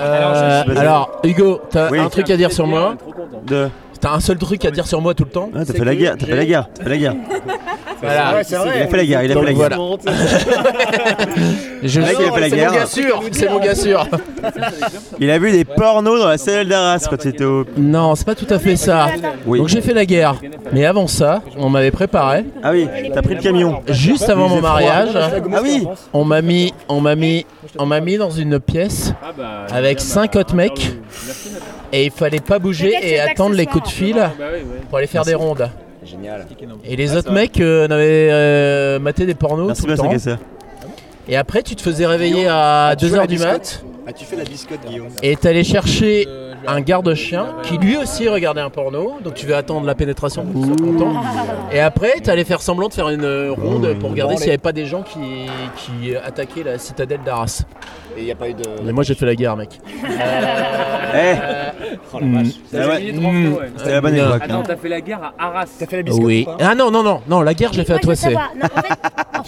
Euh, 0.00 0.62
alors, 0.76 1.20
Hugo, 1.24 1.60
t'as 1.70 1.90
Oui. 1.90 1.98
un 1.98 2.08
truc 2.08 2.28
à 2.30 2.36
dire 2.36 2.52
sur 2.52 2.66
moi? 2.66 2.94
De. 3.46 3.68
T'as 4.00 4.12
un 4.12 4.20
seul 4.20 4.36
truc 4.38 4.64
à 4.64 4.70
dire 4.70 4.86
sur 4.86 5.00
moi 5.00 5.14
tout 5.14 5.24
le 5.24 5.30
temps 5.30 5.50
Ah, 5.54 5.64
t'as 5.66 5.72
fait 5.72 5.84
la 5.84 5.94
guerre, 5.94 6.16
t'as 6.18 6.26
fait 6.26 6.36
la 6.36 6.44
guerre, 6.44 6.68
t'as 6.74 6.84
fait 6.84 6.90
la 6.90 6.96
guerre. 6.98 7.14
Voilà. 8.02 8.44
C'est 8.44 8.56
vrai. 8.56 8.72
Il 8.76 8.82
a 8.82 8.86
fait 8.88 8.96
la 8.96 9.04
guerre, 9.06 9.22
il 9.24 9.32
a 9.32 9.34
fait 9.34 9.44
la 9.44 9.52
guerre. 9.54 9.78
Je 11.82 12.00
Le 12.00 12.06
mec, 12.06 12.16
il 12.20 12.26
a 12.26 12.32
fait 12.32 12.40
la 12.40 12.48
c'est 12.50 12.56
guerre. 12.56 12.70
mon 12.72 12.76
gars 12.78 12.86
sûr, 12.86 13.22
c'est 13.32 13.50
mon 13.50 13.58
gars 13.58 13.74
sûr. 13.74 14.06
Il 15.20 15.30
a 15.30 15.38
vu 15.38 15.50
des 15.52 15.64
pornos 15.64 16.20
dans 16.20 16.28
la 16.28 16.38
cellule 16.38 16.68
d'Arras 16.68 17.06
quand 17.08 17.20
c'était 17.20 17.44
au. 17.44 17.64
Non, 17.76 18.14
c'est 18.14 18.24
pas 18.26 18.34
tout 18.34 18.46
à 18.50 18.58
fait 18.58 18.76
ça. 18.76 19.08
Oui. 19.46 19.58
Donc 19.58 19.68
j'ai 19.68 19.80
fait 19.80 19.94
la 19.94 20.04
guerre. 20.04 20.36
Mais 20.72 20.84
avant 20.84 21.06
ça, 21.06 21.42
on 21.56 21.68
m'avait 21.70 21.90
préparé. 21.90 22.44
Ah 22.62 22.72
oui, 22.72 22.88
t'as 23.14 23.22
pris 23.22 23.34
le 23.34 23.40
camion. 23.40 23.82
Juste 23.88 24.28
avant 24.28 24.48
mon 24.48 24.60
mariage, 24.60 25.10
Ah 25.16 25.60
oui 25.62 25.86
on 26.12 26.24
m'a 26.24 26.42
mis, 26.42 26.72
on 26.88 27.00
m'a 27.00 27.14
mis, 27.14 27.46
on 27.78 27.86
m'a 27.86 28.00
mis 28.00 28.16
dans 28.16 28.30
une 28.30 28.58
pièce 28.60 29.12
avec 29.70 30.00
cinq 30.00 30.36
autres 30.36 30.54
mecs. 30.54 30.96
Et 31.92 32.06
il 32.06 32.10
fallait 32.10 32.40
pas 32.40 32.58
bouger 32.58 32.94
et 33.00 33.20
attendre 33.20 33.54
les 33.54 33.66
coups 33.66 33.84
de 33.84 33.90
fil 33.90 34.30
pour 34.88 34.98
aller 34.98 35.06
faire 35.06 35.24
des 35.24 35.34
rondes. 35.34 35.70
Génial. 36.04 36.46
Et 36.84 36.94
les 36.94 37.16
autres 37.16 37.32
mecs 37.32 37.60
euh, 37.60 37.88
n'avaient 37.88 38.28
euh, 38.30 38.98
maté 39.00 39.26
des 39.26 39.34
pornos 39.34 39.66
Merci 39.66 39.82
tout 39.82 39.88
le 39.88 39.96
temps. 39.96 40.36
Et 41.28 41.36
après, 41.36 41.62
tu 41.62 41.74
te 41.74 41.82
faisais 41.82 42.06
réveiller 42.06 42.46
à 42.46 42.94
2h 42.96 43.26
du 43.26 43.38
mat. 43.38 43.84
As-tu 44.08 44.24
fait 44.24 44.36
la 44.36 44.44
biscotte, 44.44 44.80
Guillaume 44.86 45.08
Et 45.22 45.34
t'allais 45.36 45.64
chercher 45.64 46.28
un 46.66 46.80
garde-chien 46.80 47.46
qui 47.64 47.76
lui 47.78 47.96
aussi 47.96 48.28
regardait 48.28 48.60
un 48.60 48.70
porno. 48.70 49.14
Donc 49.24 49.34
tu 49.34 49.46
vas 49.46 49.56
attendre 49.58 49.84
la 49.86 49.94
pénétration 49.96 50.44
pour 50.44 50.62
qu'il 50.62 50.76
soit 50.76 50.86
content. 50.86 51.12
Et 51.72 51.80
après, 51.80 52.20
t'allais 52.22 52.44
faire 52.44 52.62
semblant 52.62 52.88
de 52.88 52.94
faire 52.94 53.08
une 53.08 53.24
euh, 53.24 53.52
ronde 53.52 53.94
pour 54.00 54.10
regarder 54.10 54.36
s'il 54.36 54.46
n'y 54.46 54.50
avait 54.52 54.58
pas 54.58 54.72
des 54.72 54.86
gens 54.86 55.02
qui, 55.02 55.46
qui 55.76 56.14
attaquaient 56.14 56.62
la 56.64 56.78
citadelle 56.78 57.20
d'Arras. 57.24 57.62
Et 58.16 58.20
il 58.20 58.24
n'y 58.26 58.32
a 58.32 58.36
pas 58.36 58.48
eu 58.48 58.54
de. 58.54 58.62
Mais 58.84 58.92
moi 58.92 59.02
j'ai 59.02 59.14
fait 59.14 59.26
la 59.26 59.34
guerre, 59.34 59.56
mec. 59.56 59.78
Eh 61.14 61.34
Mm. 62.20 62.44
C'est 62.70 62.78
la, 62.78 62.88
ouais. 62.88 63.12
Mm. 63.12 63.56
C'était 63.76 63.90
la 63.92 64.00
bonne 64.00 64.16
Non. 64.16 64.28
époque. 64.36 64.42
hein. 64.48 64.62
t'as 64.66 64.76
fait 64.76 64.88
la 64.88 65.00
guerre 65.02 65.20
à 65.38 65.46
Arras. 65.46 65.66
T'as 65.78 65.86
fait 65.86 65.96
la 65.98 66.02
biscotte 66.02 66.24
Oui. 66.24 66.46
ou 66.48 66.56
pas 66.56 66.64
Ah 66.64 66.74
non, 66.74 66.90
non, 66.90 67.02
non, 67.02 67.20
non, 67.28 67.42
la 67.42 67.52
guerre, 67.52 67.72
j'ai 67.74 67.84
fait 67.84 67.92
à 67.94 67.98
Toissé. 67.98 68.34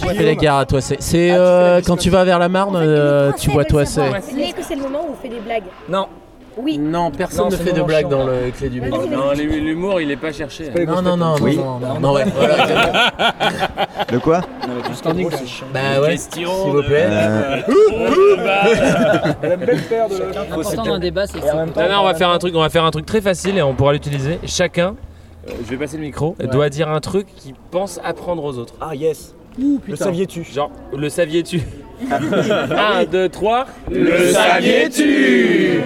J'ai 0.03 0.15
fait 0.15 0.25
la 0.25 0.35
guerre 0.35 0.57
à 0.57 0.67
Toissé. 0.67 0.97
C'est 1.01 1.31
euh, 1.33 1.81
quand 1.87 1.97
tu 1.97 2.11
vas 2.11 2.25
vers 2.25 2.39
la 2.39 2.49
Marne, 2.49 2.77
euh, 2.77 3.33
tu 3.39 3.51
vois 3.51 3.65
Toissé. 3.65 4.03
Est-ce 4.49 4.57
que 4.57 4.63
c'est 4.63 4.75
le 4.77 4.83
moment 4.83 5.01
où 5.07 5.13
on 5.13 5.15
fait 5.15 5.29
des 5.29 5.41
blagues 5.41 5.65
Non. 5.89 6.07
Oui. 6.61 6.77
Non, 6.77 7.13
personne 7.13 7.45
Non, 7.45 7.51
ne 7.53 7.57
fait 7.57 7.73
de 7.73 7.83
blagues 7.83 8.09
dans 8.09 8.25
le 8.27 8.51
clé 8.51 8.69
du 8.69 8.81
monde. 8.81 9.09
Non, 9.13 9.31
l'humour, 9.33 10.01
il 10.01 10.11
est 10.11 10.17
pas 10.17 10.33
cherché. 10.33 10.71
Non, 10.87 11.03
non, 11.03 11.17
non, 11.17 11.37
Oui. 11.41 11.57
non, 11.57 11.79
non, 11.79 12.01
non, 12.01 12.13
ouais, 12.15 12.25
voilà. 12.35 12.67
De 14.11 14.19
quoi 14.19 14.41
Bah 15.73 16.01
ouais, 16.03 16.17
s'il 16.17 16.47
vous 16.47 16.83
plaît. 16.83 17.07
Euh, 17.09 17.61
L'important 20.35 20.83
dans 20.85 20.95
le 20.95 21.01
débat, 21.01 21.27
c'est 21.27 21.39
que 21.39 21.45
c'est- 21.45 21.55
Non, 21.55 21.67
non, 21.67 22.01
on 22.01 22.05
va 22.05 22.15
faire 22.15 22.31
un 22.31 22.39
truc, 22.39 22.55
on 22.57 22.61
va 22.61 22.71
faire 22.71 22.85
un 22.85 22.91
truc 22.91 23.07
très 23.07 23.21
facile 23.21 23.57
et 23.59 23.63
on 23.63 23.75
pourra 23.75 23.93
l'utiliser. 23.93 24.39
Chacun, 24.47 24.97
euh, 25.49 25.53
je 25.65 25.71
vais 25.71 25.77
passer 25.77 25.97
le 25.97 26.03
micro, 26.05 26.35
doit 26.51 26.69
dire 26.71 26.89
un 26.89 27.01
truc 27.01 27.27
qu'il 27.37 27.55
pense 27.71 28.01
apprendre 28.05 28.43
aux 28.45 28.59
autres. 28.59 28.75
Ah 28.81 28.95
yes. 28.95 29.35
Le 29.59 29.97
saviez-tu 29.97 30.45
Genre, 30.45 30.71
le 30.97 31.09
saviez-tu? 31.09 31.63
1, 32.01 33.05
2, 33.05 33.29
3. 33.29 33.67
Le 33.91 34.33
saviez-tu? 34.33 35.83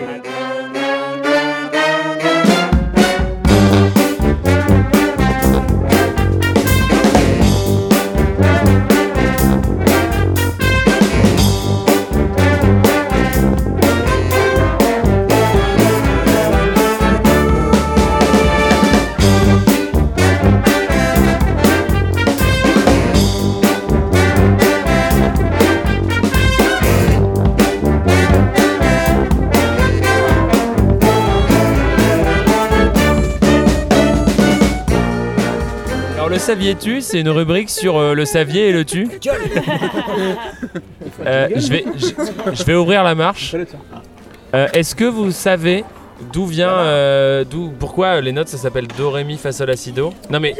Saviez-tu 36.52 37.00
C'est 37.00 37.20
une 37.20 37.30
rubrique 37.30 37.70
sur 37.70 37.96
euh, 37.96 38.12
le 38.14 38.26
saviez 38.26 38.68
et 38.68 38.72
le 38.72 38.84
tu. 38.84 39.08
Euh, 41.26 41.48
je, 41.54 41.68
vais, 41.68 41.84
je, 41.96 42.54
je 42.54 42.64
vais 42.64 42.74
ouvrir 42.74 43.04
la 43.04 43.14
marche. 43.14 43.54
Euh, 44.54 44.66
Est-ce 44.72 44.94
que 44.94 45.04
vous 45.04 45.30
savez 45.30 45.84
d'où 46.32 46.46
vient, 46.46 46.70
euh, 46.70 47.44
d'où, 47.48 47.70
pourquoi 47.78 48.20
les 48.20 48.32
notes 48.32 48.48
ça 48.48 48.56
s'appelle 48.56 48.86
Do, 48.86 49.10
Ré, 49.10 49.22
Mi, 49.24 49.36
Fa, 49.36 49.52
Sol, 49.52 49.68
La, 49.68 49.76
Si, 49.76 49.92
Do? 49.92 50.12
Non 50.30 50.40
mais. 50.40 50.54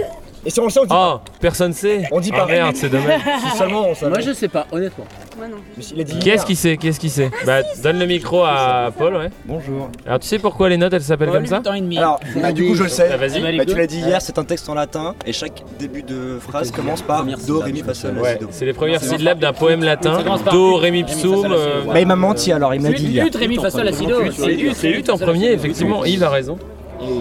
Et 0.44 0.50
si 0.50 0.61
on 0.61 0.64
le 0.64 0.70
sait, 0.70 0.81
on 0.81 0.85
dit 0.85 0.92
Oh, 0.94 1.20
personne 1.40 1.72
sait. 1.72 2.02
On 2.12 2.20
dit 2.20 2.31
Ah, 2.35 2.38
pas. 2.40 2.46
merde, 2.46 2.76
c'est 2.76 2.88
dommage. 2.90 3.20
Si 3.50 3.57
seulement 3.57 3.88
on 3.88 3.94
savait. 3.94 4.11
Moi 4.11 4.20
je 4.20 4.33
sais 4.33 4.48
pas, 4.48 4.66
honnêtement. 4.70 5.07
Moi 5.37 5.49
non. 5.49 5.57
Il 5.95 6.01
a 6.01 6.05
dit 6.05 6.18
Qui 6.18 6.31
est-ce 6.31 6.45
qui 6.45 6.57
sait 6.57 6.77
Qui 6.77 6.88
est-ce 6.88 7.01
qui 7.01 7.09
sait 7.09 7.31
Bah, 7.47 7.61
donne 7.83 7.99
le 7.99 8.07
micro 8.07 8.42
à 8.45 8.90
Paul, 8.97 9.16
ouais. 9.16 9.31
Bonjour. 9.47 9.88
Alors, 10.07 10.18
tu 10.18 10.27
sais 10.29 10.38
pourquoi 10.38 10.68
les 10.68 10.77
notes 10.77 10.92
elles 10.92 11.03
s'appellent 11.03 11.31
comme 11.31 11.47
ça 11.47 11.62
Alors, 11.97 12.21
bah, 12.37 12.53
du 12.53 12.66
coup, 12.66 12.75
je 12.75 12.83
le 12.85 12.88
sais. 12.88 13.09
Ah, 13.12 13.16
vas-y. 13.16 13.57
Bah, 13.57 13.64
tu 13.64 13.75
l'as 13.77 13.87
dit 13.87 14.01
hier, 14.01 14.21
c'est 14.21 14.38
un 14.38 14.45
texte 14.45 14.68
en 14.68 14.75
latin 14.75 15.14
et 15.27 15.33
chaque 15.33 15.62
début 15.79 16.03
de 16.03 16.38
phrase 16.40 16.71
commence 16.71 17.03
par 17.03 17.25
Do, 17.47 17.61
Ré, 17.61 17.73
Mi, 17.73 17.81
Fa, 17.81 17.95
Sol, 17.95 18.14
La, 18.16 18.23
Ouais, 18.23 18.33
Si, 18.35 18.38
Do. 18.45 18.49
c'est 18.51 18.64
les 18.66 18.73
premières 18.73 19.03
syllabes 19.03 19.38
d'un 19.38 19.53
poème 19.53 19.83
latin. 19.85 20.18
Do, 20.51 20.77
Ré, 20.77 20.90
Mi, 20.90 21.05
Psoum. 21.05 21.51
euh, 21.53 21.83
Bah, 21.87 22.01
il 22.01 22.07
m'a 22.07 22.16
menti 22.16 22.53
alors, 22.53 22.75
il 22.75 22.81
me 22.81 22.88
l'a 22.90 22.95
dit 22.95 23.07
hier. 23.07 23.27
Ut, 23.27 23.35
Rémi, 23.37 23.57
fa, 23.57 23.71
sol, 23.71 23.85
la, 23.85 23.92
si, 23.92 24.07
do. 24.07 24.16
C'est 24.33 24.53
Ut, 24.55 24.73
c'est 24.75 24.90
Ut 24.90 25.09
en 25.11 25.18
premier, 25.18 25.53
effectivement. 25.53 26.05
Yves 26.05 26.23
a 26.25 26.31
raison. 26.31 26.59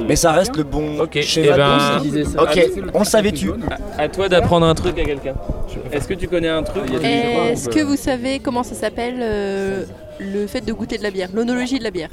Mais 0.07 0.15
ça 0.15 0.31
reste 0.31 0.55
le 0.57 0.63
bon 0.63 0.99
Ok, 0.99 1.19
schéma. 1.21 1.99
eh 2.05 2.09
ben, 2.09 2.23
Ok, 2.41 2.69
on 2.93 3.03
savait-tu 3.03 3.51
À 3.97 4.07
toi 4.09 4.29
d'apprendre 4.29 4.65
un 4.65 4.75
truc 4.75 4.97
à 4.99 5.03
quelqu'un. 5.03 5.33
Est-ce 5.91 6.07
que 6.07 6.13
tu 6.13 6.27
connais 6.27 6.49
un 6.49 6.63
truc 6.63 6.83
Est-ce 7.03 7.69
que 7.69 7.79
vous 7.81 7.95
savez 7.95 8.39
comment 8.39 8.63
ça 8.63 8.75
s'appelle 8.75 9.15
euh, 9.21 9.83
le 10.19 10.47
fait 10.47 10.61
de 10.61 10.73
goûter 10.73 10.97
de 10.97 11.03
la 11.03 11.11
bière 11.11 11.29
L'onologie 11.33 11.79
de 11.79 11.83
la 11.83 11.91
bière 11.91 12.09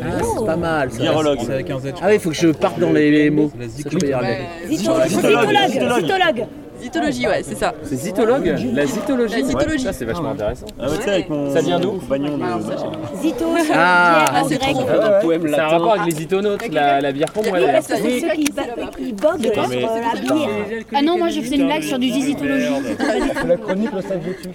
Ah, 0.00 0.04
c'est 0.22 0.46
pas 0.46 0.56
mal. 0.56 0.90
ça. 0.92 1.02
Virologue. 1.02 1.38
C'est 1.44 1.52
avec 1.52 1.70
un 1.70 1.78
Z. 1.80 1.92
Ah 2.00 2.06
oui, 2.08 2.14
il 2.14 2.20
faut 2.20 2.30
que 2.30 2.36
je 2.36 2.48
parte 2.48 2.78
dans 2.78 2.92
les, 2.92 3.10
les 3.10 3.30
mots. 3.30 3.50
Ça, 3.76 3.88
tu 3.88 3.96
peux 3.96 4.06
y 4.08 4.12
arriver. 4.12 4.38
Zytologue. 4.68 5.08
Zytologue. 5.08 6.46
Zytologie, 6.82 7.26
ouais, 7.28 7.42
c'est 7.42 7.54
ça. 7.56 7.74
C'est 7.84 7.96
zytologue 7.96 8.44
La 8.74 8.86
zytologie 8.86 9.40
La 9.40 9.46
zytologie. 9.48 9.84
Ça, 9.84 9.92
c'est 9.92 10.04
vachement 10.04 10.30
intéressant. 10.32 10.66
Ah, 10.80 10.88
ouais, 10.90 10.96
tu 10.96 11.02
sais, 11.04 11.10
avec 11.10 11.28
mon. 11.30 11.52
Ça 11.52 11.60
vient 11.60 11.78
d'où 11.78 11.92
compagnon 11.92 12.36
de. 12.38 12.44
Zyto, 13.22 13.46
Ah, 13.74 14.32
bière 14.32 14.42
en 14.42 14.48
c'est 14.48 14.58
grec. 14.58 14.76
C'est 15.46 15.58
un 15.60 15.66
rapport 15.68 15.92
avec 15.92 16.06
les 16.06 16.12
zytonautes, 16.20 16.68
la, 16.72 17.00
la 17.00 17.12
bière 17.12 17.32
d'ailleurs. 17.50 17.82
ça, 17.82 17.96
C'est 17.96 18.20
ceux 18.20 18.28
qui, 18.30 18.52
la 18.56 20.20
bière. 20.20 20.48
Ah 20.94 21.02
non, 21.02 21.18
moi 21.18 21.28
je 21.28 21.40
faisais 21.40 21.56
une 21.56 21.66
blague 21.66 21.82
sur 21.82 21.98
du 21.98 22.08
zizitologie. 22.10 22.66
La 23.46 23.56
chronique, 23.56 23.92
le 23.94 24.02
saviez-tu 24.02 24.48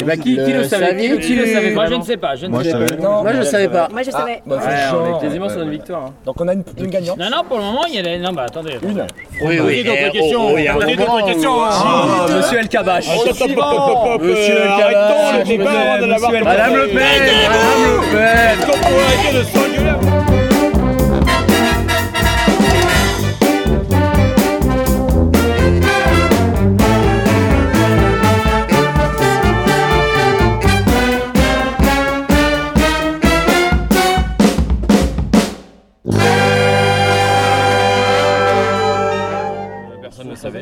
Et 0.00 0.04
bah, 0.04 0.16
qui, 0.16 0.36
qui 0.36 0.52
le 0.52 0.64
savait 0.64 0.96
Qui, 0.96 1.18
qui 1.18 1.34
le 1.34 1.46
savait 1.46 1.70
Moi 1.72 1.86
je 1.86 1.94
ne 1.94 2.02
sais 2.02 2.16
pas, 2.16 2.34
je 2.36 2.46
ne 2.46 2.50
Moi, 2.52 2.62
sais 2.62 2.70
je 2.70 2.76
pas. 2.76 2.86
savais. 2.88 3.02
Non, 3.02 3.22
Moi, 3.22 3.32
je 3.36 3.42
savais 3.42 3.68
pas. 3.68 3.88
Moi 3.90 4.02
je 4.02 4.10
savais. 4.10 4.42
Bah, 4.46 4.56
Ouais, 4.56 4.62
c'est 4.62 4.94
on 4.96 5.04
chiant. 5.06 5.18
est 5.18 5.20
quasiment 5.22 5.48
sur 5.48 5.62
une 5.62 5.70
victoire. 5.70 6.02
hein. 6.06 6.12
Donc 6.24 6.40
on 6.40 6.48
a 6.48 6.52
une, 6.52 6.62
une 6.78 6.86
gagnante. 6.86 7.18
Non, 7.18 7.26
non, 7.30 7.42
pour 7.48 7.58
le 7.58 7.64
moment, 7.64 7.82
il 7.88 7.94
y 7.94 7.98
a 7.98 8.02
les... 8.02 8.18
Non, 8.18 8.32
bah 8.32 8.44
attendez. 8.46 8.74
Une. 8.82 9.06
Oui, 9.42 9.58
oui. 9.64 9.82
d'autres 9.84 9.98
Eh, 10.06 10.10
questions. 10.10 10.46
oh, 10.48 10.54
il 10.56 10.64
y 10.64 10.68
a 10.68 10.72
un 10.72 10.74
Posez 10.76 10.96
moment 10.96 11.12
d'autres 11.16 11.24
où- 11.24 11.26
questions. 11.32 11.52
Ah, 11.62 12.26
Monsieur 12.36 12.58
El 12.58 12.68
Kabash. 12.68 13.06
Monsieur 13.08 13.30
le 13.44 14.78
Kabash, 14.78 15.38
le 15.38 15.44
débat 15.44 15.98
de 16.00 16.06
l'avoir 16.06 16.30
Monsieur- 16.32 16.44
Madame 16.44 16.76
Le 16.76 16.86
Pen, 16.86 16.96
Madame 16.96 17.82
Le 17.84 18.16
Pen. 18.16 18.20
Est-ce 18.22 18.66
qu'on 18.66 18.78
pourrait 18.78 19.04
arrêter 19.04 19.38
de 19.38 19.42
s'engueuler 19.44 20.17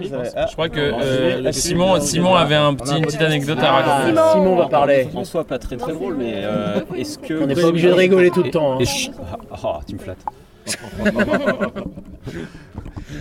je 0.07 0.53
crois 0.53 0.69
que 0.69 0.81
euh, 0.81 1.53
Simon, 1.53 2.01
Simon 2.01 2.35
avait 2.35 2.55
un 2.55 2.75
petit, 2.75 2.97
une 2.97 3.05
petite 3.07 3.23
anecdote 3.23 3.59
à 3.61 3.71
raconter. 3.73 4.15
Ah, 4.19 4.31
Simon 4.33 4.57
va 4.57 4.67
parler. 4.69 5.09
En 5.15 5.25
soi, 5.25 5.45
pas 5.45 5.59
très 5.59 5.77
très 5.77 5.93
drôle, 5.93 6.17
mais 6.19 6.33
euh, 6.37 6.81
est-ce 6.97 7.19
que. 7.19 7.43
On 7.43 7.47
n'est 7.47 7.55
pas 7.55 7.65
obligé 7.67 7.89
de 7.89 7.95
rigoler 7.95 8.31
tout 8.31 8.43
le 8.43 8.51
temps. 8.51 8.79
hein. 8.81 8.85
Ah, 9.53 9.57
ah, 9.65 9.81
tu 9.87 9.95
me 9.95 10.01
flattes. 10.01 10.25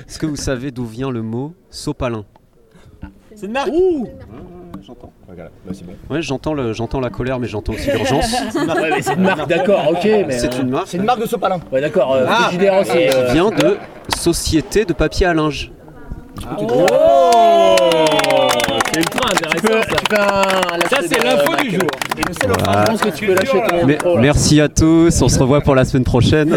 Est-ce 0.07 0.17
que 0.19 0.25
vous 0.25 0.35
savez 0.35 0.71
d'où 0.71 0.85
vient 0.85 1.11
le 1.11 1.21
mot 1.21 1.53
sopalin 1.69 2.25
C'est 3.35 3.45
une 3.45 3.51
marque 3.51 3.69
J'entends. 4.85 5.11
Voilà, 5.25 5.49
bah, 5.65 5.71
c'est 5.73 5.85
bon. 5.85 5.93
Ouais, 6.11 6.21
j'entends 6.21 6.53
le- 6.53 6.73
j'entends 6.73 6.99
la 6.99 7.09
colère, 7.09 7.39
mais 7.39 7.47
j'entends 7.47 7.73
aussi 7.73 7.89
l'urgence. 7.89 8.31
Ouais, 8.55 8.89
mais 8.91 9.01
c'est 9.01 9.13
une 9.13 9.21
marque, 9.23 9.47
d'accord, 9.47 9.87
ok. 9.89 10.03
mais, 10.03 10.31
C'est 10.37 10.53
euh, 10.53 10.61
une 10.61 10.69
marque. 10.69 10.87
C'est 10.87 10.97
une 10.97 11.03
marque 11.05 11.21
de 11.21 11.25
sopalin. 11.25 11.59
Ouais, 11.71 11.81
d'accord. 11.81 12.13
Euh, 12.13 12.25
Ah. 12.29 12.49
Qui 12.51 12.57
euh, 12.67 13.31
vient 13.33 13.49
de 13.49 13.77
Société 14.15 14.85
de 14.85 14.93
papier 14.93 15.25
à 15.25 15.33
linge. 15.33 15.71
Oh 16.59 16.85
C'est 18.93 18.99
ultra 18.99 19.29
Tu 19.55 19.61
peux, 19.61 19.81
ça. 20.11 20.43
Ça, 20.89 20.97
c'est 21.07 21.23
l'info 21.23 21.55
du 21.61 21.71
jour. 21.71 21.87
Et 22.17 22.21
le 22.27 22.33
cellophane, 22.33 22.85
je 22.85 22.91
pense 22.91 23.01
que 23.01 23.09
tu 23.09 23.25
peux 23.25 23.33
lâcher 23.33 23.61
ton 23.67 23.85
Mais- 23.85 23.93
micro, 23.93 24.15
là. 24.15 24.21
merci 24.21 24.61
à 24.61 24.69
tous, 24.69 25.21
on 25.21 25.27
se 25.29 25.39
revoit 25.39 25.61
pour 25.61 25.75
la 25.75 25.85
semaine 25.85 26.03
prochaine. 26.03 26.55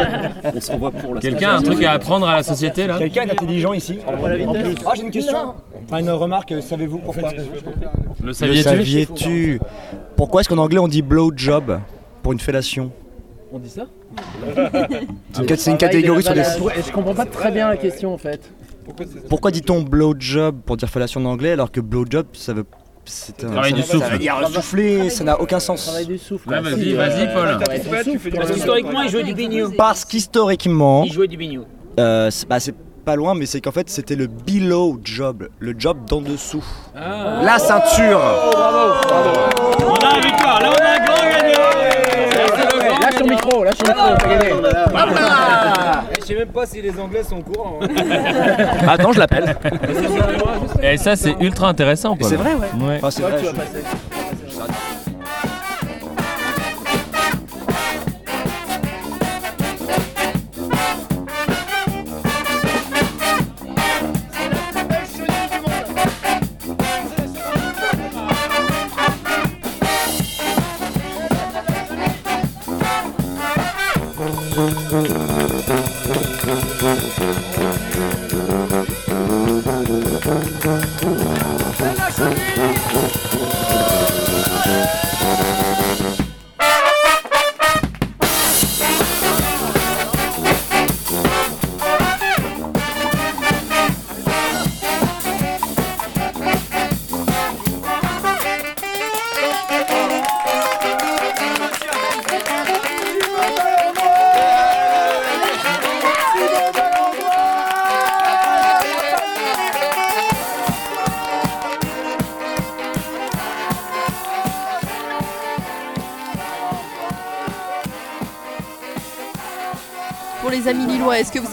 on 0.44 0.60
se 0.60 0.72
revoit 0.72 0.90
pour 0.90 1.14
la 1.14 1.20
Quelqu'un 1.20 1.50
a 1.50 1.56
un 1.58 1.62
truc 1.62 1.82
à 1.84 1.92
apprendre 1.92 2.28
à 2.28 2.36
la 2.36 2.42
société 2.42 2.86
là 2.86 2.98
Quelqu'un 2.98 3.26
d'intelligent 3.26 3.72
ici 3.72 3.98
En 4.06 4.16
plus. 4.52 4.74
Ah, 4.86 4.92
j'ai 4.96 5.02
une 5.02 5.10
question. 5.10 5.54
Enfin, 5.86 5.98
une 5.98 6.10
remarque, 6.10 6.52
euh, 6.52 6.60
savez-vous 6.60 6.98
pourquoi 6.98 7.30
Le 8.20 8.26
Le 8.26 8.32
saviez-tu 8.32 9.60
Pourquoi 10.16 10.40
est-ce 10.40 10.48
qu'en 10.48 10.58
anglais 10.58 10.78
on 10.80 10.88
dit 10.88 11.02
blow 11.02 11.30
job 11.36 11.78
pour 12.22 12.32
une 12.32 12.40
fellation 12.40 12.90
On 13.52 13.58
dit 13.60 13.68
ça 13.70 13.82
C'est 15.34 15.42
une, 15.50 15.56
c'est 15.56 15.70
une 15.70 15.76
catégorie 15.76 16.22
sur 16.24 16.34
des. 16.34 16.42
Je 16.42 16.90
comprends 16.92 17.14
pas 17.14 17.26
très 17.26 17.52
bien 17.52 17.68
la 17.68 17.76
question 17.76 18.12
en 18.12 18.18
fait. 18.18 18.40
Pourquoi 19.28 19.50
dit-on 19.50 19.82
blow 19.82 20.14
job 20.18 20.56
pour 20.64 20.76
dire 20.76 20.88
fellation 20.88 21.20
en 21.20 21.26
anglais 21.26 21.52
alors 21.52 21.70
que 21.70 21.80
blow 21.80 22.04
job 22.08 22.26
ça 22.32 22.52
veut. 22.52 22.64
C'est 23.08 23.44
un. 23.44 23.50
Travail 23.52 23.72
du 23.72 23.82
ça- 23.82 23.92
souffle. 23.92 24.18
souffler, 24.52 25.10
ça 25.10 25.22
n'a 25.22 25.40
aucun 25.40 25.60
sens. 25.60 25.84
Travail 25.84 26.06
du 26.06 26.18
souffle. 26.18 26.48
Vas-y, 26.48 26.92
vas-y, 26.94 27.32
Paul. 27.32 27.58
Parce 28.34 28.50
qu'historiquement, 28.50 29.02
il 29.02 29.08
jouait 29.10 29.22
du 29.22 29.34
bignou. 29.34 29.70
Parce 29.76 30.04
qu'historiquement, 30.04 31.04
Il 31.04 31.12
jouait 31.12 31.28
du 31.28 31.36
bignou. 31.36 31.64
euh, 32.00 32.30
c'est 32.32 32.48
bah, 32.48 32.58
c'est 32.58 32.74
pas 33.04 33.14
loin, 33.14 33.34
mais 33.36 33.46
c'est 33.46 33.60
qu'en 33.60 33.70
fait 33.70 33.88
c'était 33.88 34.16
le 34.16 34.26
below 34.26 34.98
job, 35.04 35.48
le 35.60 35.74
job 35.78 35.98
d'en 36.08 36.20
dessous. 36.20 36.64
Ah. 36.96 37.40
La 37.44 37.60
ceinture 37.60 38.20
On 38.58 39.94
a 39.94 40.16
la 40.16 40.20
victoire, 40.20 40.60
là 40.60 40.70
on 40.72 40.82
a 40.82 40.90
un 40.90 41.04
grand 41.04 41.22
gagnant. 41.22 41.85
Micro, 43.28 43.64
lâche 43.64 43.78
micro, 43.86 44.02
t'as 44.18 44.28
gagné. 44.28 44.52
Je 46.20 46.24
sais 46.26 46.34
même 46.34 46.48
pas 46.48 46.66
si 46.66 46.82
les 46.82 46.98
Anglais 46.98 47.22
sont 47.22 47.38
au 47.38 47.42
courant. 47.42 47.78
hein. 47.82 47.86
Attends, 48.88 49.12
je 49.12 49.18
l'appelle. 49.18 49.56
Et 50.82 50.96
ça 50.96 51.16
c'est 51.16 51.36
ultra 51.40 51.68
intéressant. 51.68 52.16
C'est 52.20 52.36
vrai, 52.36 52.54
ouais. 52.54 52.86
Ouais. 52.86 52.96
Enfin, 52.96 53.10
c'est 53.10 53.22
vrai, 53.22 53.38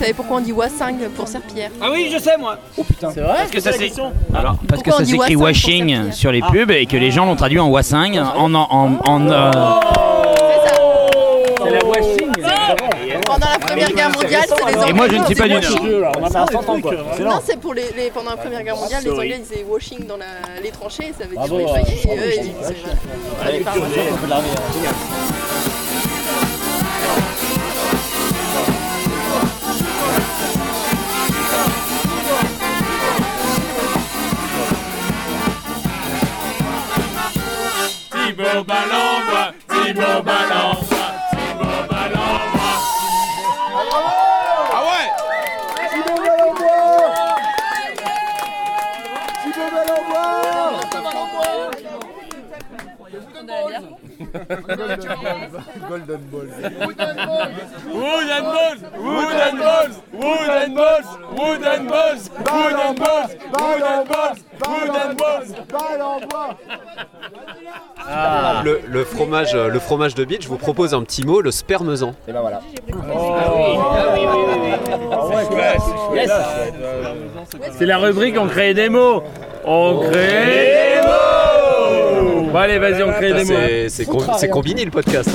savez 0.04 0.13
pourquoi 0.13 0.38
on 0.38 0.42
dit 0.42 0.52
Wassing 0.52 0.98
pour 1.16 1.28
serpillère 1.28 1.70
Ah 1.82 1.88
oui, 1.92 2.10
je 2.13 2.18
sais 2.20 2.38
moi. 2.38 2.58
Oh 2.78 2.84
putain. 2.84 3.12
C'est 3.13 3.22
vrai 3.22 3.36
Parce 3.38 3.52
que 3.52 3.60
ça 3.60 3.72
c'est. 3.72 3.92
Alors, 4.36 4.56
parce 4.68 4.82
que 4.82 4.89
Pourquoi 4.89 4.94
on 4.96 4.98
ça 4.98 5.04
dit 5.04 5.12
s'écrit 5.12 5.36
washing 5.36 6.12
sur 6.12 6.32
les 6.32 6.42
pubs 6.42 6.72
et 6.72 6.86
que 6.86 6.98
les 6.98 7.12
gens 7.12 7.26
l'ont 7.26 7.36
traduit 7.36 7.60
en 7.60 7.70
wassing 7.70 8.20
en 8.20 8.54
en 8.54 8.68
en. 8.70 8.98
en, 9.06 9.30
euh, 9.32 9.52
C'est 11.63 11.70
la 11.72 11.86
washing. 11.86 12.32
Pendant 13.26 13.48
la 13.52 13.58
Première 13.60 13.92
Guerre 13.94 14.10
mondiale, 14.12 14.44
c'est 14.48 14.56
les 14.56 14.76
Anglais. 14.76 14.89
Et 14.89 14.94
moi 14.94 15.08
je 15.10 15.16
ne 15.16 15.24
suis 15.26 15.34
qui 15.34 15.42
pas 15.42 15.48
du 15.48 15.54
Nord. 15.54 15.62
washing. 15.63 16.32
Ça 16.32 16.44
a 16.44 16.48
100 16.48 16.70
ans 16.70 16.82
quoi. 16.82 16.94
C'est 17.16 17.24
Non, 17.24 17.39
c'est 17.44 17.60
pour 17.60 17.74
les, 17.74 17.86
les- 17.96 18.10
pendant 18.12 18.32
la 18.32 18.38
Première 18.38 18.63
Guerre 18.63 18.76
mondiale, 18.76 19.02
les 19.04 19.12
Anglais 19.12 19.39
disaient 19.39 19.66
washing 19.68 20.06
dans 20.06 20.18
la- 20.18 20.62
les 20.62 20.70
tranchées, 20.72 21.13
ça 21.18 21.26
veut 21.26 21.36
dire 21.36 21.56
euh, 21.56 21.78
Et 21.78 22.18
eux, 22.18 22.34
ils 22.36 22.54
disaient 22.54 22.76
Thibaut 38.54 38.66
Balambois, 38.68 39.54
Thibaut 39.68 40.22
Balambois, 40.24 40.92
Golden 55.89 56.22
Balls. 56.32 56.50
Wooden 56.80 57.15
balls, 57.15 58.80
wooden 58.96 59.58
balls, 59.60 60.02
wooden 60.13 60.74
balls, 60.76 61.08
wooden 61.32 61.86
balls, 61.86 62.30
wooden 62.38 62.96
balls, 62.96 63.30
wooden 63.54 64.06
balls, 64.08 64.39
wooden 64.65 65.15
balls. 65.17 66.56
Ah. 68.06 68.62
Le, 68.65 68.82
le 68.88 69.06
fromage, 69.06 69.54
le 69.56 69.80
fromage 69.80 70.15
de 70.15 70.26
bitch, 70.26 70.43
je 70.43 70.48
vous 70.50 70.58
propose 70.58 70.93
un 70.93 71.04
petit 71.04 71.26
mot, 71.26 71.41
le 71.41 71.52
spermesan. 71.52 72.15
Et 72.28 72.34
ben 72.34 72.41
voilà. 72.41 72.62
C'est 77.72 77.86
la 77.86 77.98
rubrique 77.98 78.36
on 78.38 78.48
crée 78.48 78.74
des 78.74 78.89
mots. 78.89 79.24
On 79.65 80.00
crée 80.00 80.12
des 80.12 80.88
mots. 80.88 80.92
Bon 82.54 82.60
allez, 82.60 82.78
vas-y, 82.78 83.02
on 83.02 83.12
crée 83.12 83.34
des 83.34 83.46
mots. 83.46 83.54
C'est 83.58 83.89
c'est 83.89 84.06
com- 84.06 84.28
c'est 84.38 84.48
combiné 84.48 84.86
le 84.86 84.92
podcast. 84.92 85.28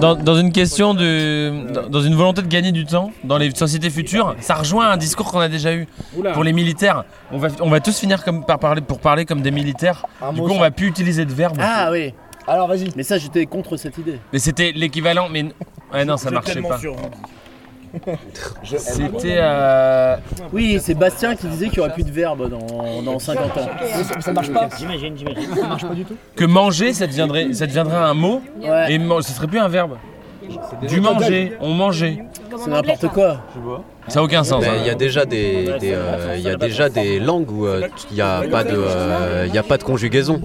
Dans, 0.00 0.14
dans 0.14 0.36
une 0.36 0.52
question 0.52 0.94
de. 0.94 1.72
dans- 1.72 1.88
Dans 1.88 2.00
une 2.02 2.14
volonté 2.14 2.42
de 2.42 2.46
gagner 2.48 2.72
du 2.72 2.84
temps 2.84 3.12
dans 3.24 3.38
les 3.38 3.50
sociétés 3.54 3.90
futures, 3.90 4.34
ça 4.40 4.54
rejoint 4.56 4.90
un 4.90 4.96
discours 4.96 5.30
qu'on 5.30 5.40
a 5.40 5.48
déjà 5.48 5.72
eu 5.74 5.86
pour 6.34 6.44
les 6.44 6.52
militaires. 6.52 7.04
On 7.32 7.38
va, 7.38 7.48
on 7.60 7.70
va 7.70 7.80
tous 7.80 7.98
finir 7.98 8.22
comme, 8.24 8.44
par 8.44 8.58
parler, 8.58 8.80
pour 8.82 8.98
parler 9.00 9.24
comme 9.24 9.40
des 9.40 9.50
militaires. 9.50 10.04
Du 10.32 10.40
coup, 10.40 10.50
on 10.50 10.60
va 10.60 10.70
plus 10.70 10.86
utiliser 10.88 11.24
de 11.24 11.32
verbe. 11.32 11.56
Ah 11.60 11.88
oui. 11.90 12.12
Alors 12.46 12.68
vas-y. 12.68 12.92
Mais 12.96 13.02
ça, 13.02 13.18
j'étais 13.18 13.46
contre 13.46 13.76
cette 13.76 13.98
idée. 13.98 14.18
Mais 14.32 14.38
c'était 14.38 14.72
l'équivalent. 14.72 15.28
Mais 15.30 15.46
ouais, 15.92 16.04
non, 16.04 16.16
ça 16.16 16.30
marchait 16.30 16.60
pas. 16.62 16.78
C'était. 18.62 19.36
euh, 19.38 20.16
Oui, 20.52 20.78
c'est 20.80 20.94
Bastien 20.94 21.36
qui 21.36 21.46
disait 21.48 21.68
qu'il 21.68 21.78
n'y 21.78 21.84
aurait 21.84 21.94
plus 21.94 22.04
de 22.04 22.10
verbe 22.10 22.48
dans, 22.48 23.02
dans 23.02 23.18
50 23.18 23.56
ans. 23.58 23.68
Ça 24.20 24.32
marche 24.32 24.50
pas 24.52 24.68
J'imagine, 24.78 25.14
j'imagine. 25.16 25.54
Ça 25.54 25.66
marche 25.66 25.86
pas 25.86 25.94
du 25.94 26.04
tout 26.04 26.16
que 26.34 26.44
manger, 26.44 26.92
ça 26.92 27.06
deviendrait, 27.06 27.52
ça 27.52 27.66
deviendrait 27.66 27.96
un 27.96 28.14
mot. 28.14 28.42
Ouais. 28.60 28.92
Et 28.94 29.00
ce 29.22 29.32
serait 29.32 29.46
plus 29.46 29.58
un 29.58 29.68
verbe. 29.68 29.96
Du 30.88 31.00
manger, 31.00 31.54
on 31.60 31.70
mangeait. 31.72 32.18
C'est 32.58 32.70
n'importe 32.70 33.08
quoi. 33.08 33.40
Ça 34.08 34.20
n'a 34.20 34.24
aucun 34.24 34.44
sens. 34.44 34.62
Mais 34.62 34.68
hein. 34.68 34.76
Il 34.80 34.86
y 34.86 34.90
a 34.90 34.94
déjà 34.94 35.24
des, 35.24 35.74
des, 35.80 35.92
euh, 35.92 36.34
il 36.36 36.42
y 36.42 36.48
a 36.48 36.56
déjà 36.56 36.88
des 36.88 37.18
langues 37.18 37.50
où 37.50 37.66
euh, 37.66 37.88
il 38.10 38.14
n'y 38.14 38.20
a, 38.20 38.42
pas 38.42 38.62
de, 38.62 38.76
euh, 38.76 39.44
il 39.48 39.54
y 39.54 39.58
a 39.58 39.64
pas 39.64 39.76
de 39.78 39.82
conjugaison. 39.82 40.40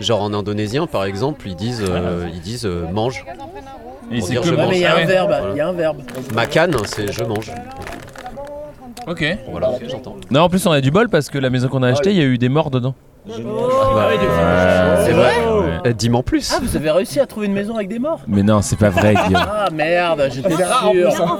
Genre 0.00 0.22
en 0.22 0.32
indonésien, 0.32 0.86
par 0.86 1.04
exemple, 1.04 1.46
ils 1.46 1.56
disent, 1.56 1.84
euh, 1.86 2.26
ils 2.32 2.40
disent 2.40 2.64
euh, 2.64 2.86
mange. 2.90 3.24
Et 4.14 4.18
Pour 4.18 4.26
c'est 4.28 4.32
dire 4.34 4.40
que 4.42 4.46
je 4.48 4.52
manger. 4.54 4.62
mange. 4.62 4.70
Mais 4.72 4.78
il 4.78 4.82
y 4.82 4.84
a 4.86 4.90
Ah 4.90 4.94
un 4.94 4.96
ouais. 4.98 5.06
verbe. 5.06 5.28
Voilà. 5.30 5.54
Il 5.54 5.56
y 5.56 5.60
a 5.60 5.68
un 5.68 5.72
verbe. 5.72 5.96
Macan, 6.34 6.70
c'est 6.86 7.12
je 7.12 7.24
mange. 7.24 7.50
Ok. 9.06 9.24
Voilà, 9.50 9.70
j'entends. 9.88 10.16
Non, 10.30 10.40
en 10.42 10.48
plus, 10.48 10.64
on 10.66 10.70
a 10.72 10.80
du 10.80 10.90
bol 10.90 11.08
parce 11.08 11.28
que 11.28 11.38
la 11.38 11.50
maison 11.50 11.68
qu'on 11.68 11.82
a 11.82 11.88
achetée, 11.88 12.10
il 12.10 12.16
y 12.16 12.20
a 12.22 12.24
eu 12.24 12.38
des 12.38 12.48
morts 12.48 12.70
dedans. 12.70 12.94
Ah 13.26 14.06
ouais, 14.08 14.18
des- 14.18 15.04
C'est 15.06 15.12
vrai 15.12 15.32
Euh, 15.86 15.92
Dis-moi 15.92 16.20
en 16.20 16.22
plus. 16.22 16.52
Ah, 16.54 16.58
vous 16.62 16.76
avez 16.76 16.90
réussi 16.90 17.20
à 17.20 17.26
trouver 17.26 17.46
une 17.46 17.52
maison 17.54 17.74
avec 17.76 17.88
des 17.88 17.98
morts? 17.98 18.20
Mais 18.26 18.42
non, 18.42 18.60
c'est 18.62 18.78
pas 18.78 18.90
vrai, 18.90 19.14
Guillaume. 19.14 19.42
Ah 19.46 19.68
merde, 19.72 20.28
j'étais 20.32 20.62
rare 20.62 20.88
en 20.88 20.92
sûr. 20.92 21.22
hein. 21.22 21.38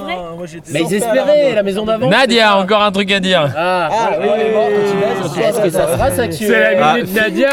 Mais 0.72 0.80
ils 0.82 0.94
espéraient 0.94 1.52
la 1.54 1.62
maison 1.62 1.84
d'avant. 1.84 2.08
Nadia, 2.08 2.56
encore 2.58 2.82
un 2.82 2.92
truc 2.92 3.10
à 3.12 3.20
dire. 3.20 3.50
Ah, 3.56 3.88
Ah, 3.90 4.10
oui, 4.20 4.26
les 4.38 4.52
morts, 4.52 4.64
quand 4.68 4.90
tu 4.90 4.96
baisses, 5.38 5.48
Est-ce 5.48 5.60
que 5.60 5.70
ça 5.70 5.88
sera 5.96 6.10
sexuel 6.10 6.50
C'est 6.50 6.80
la 6.80 6.86
Ah. 6.90 6.94
minute 6.94 7.14
Nadia 7.14 7.48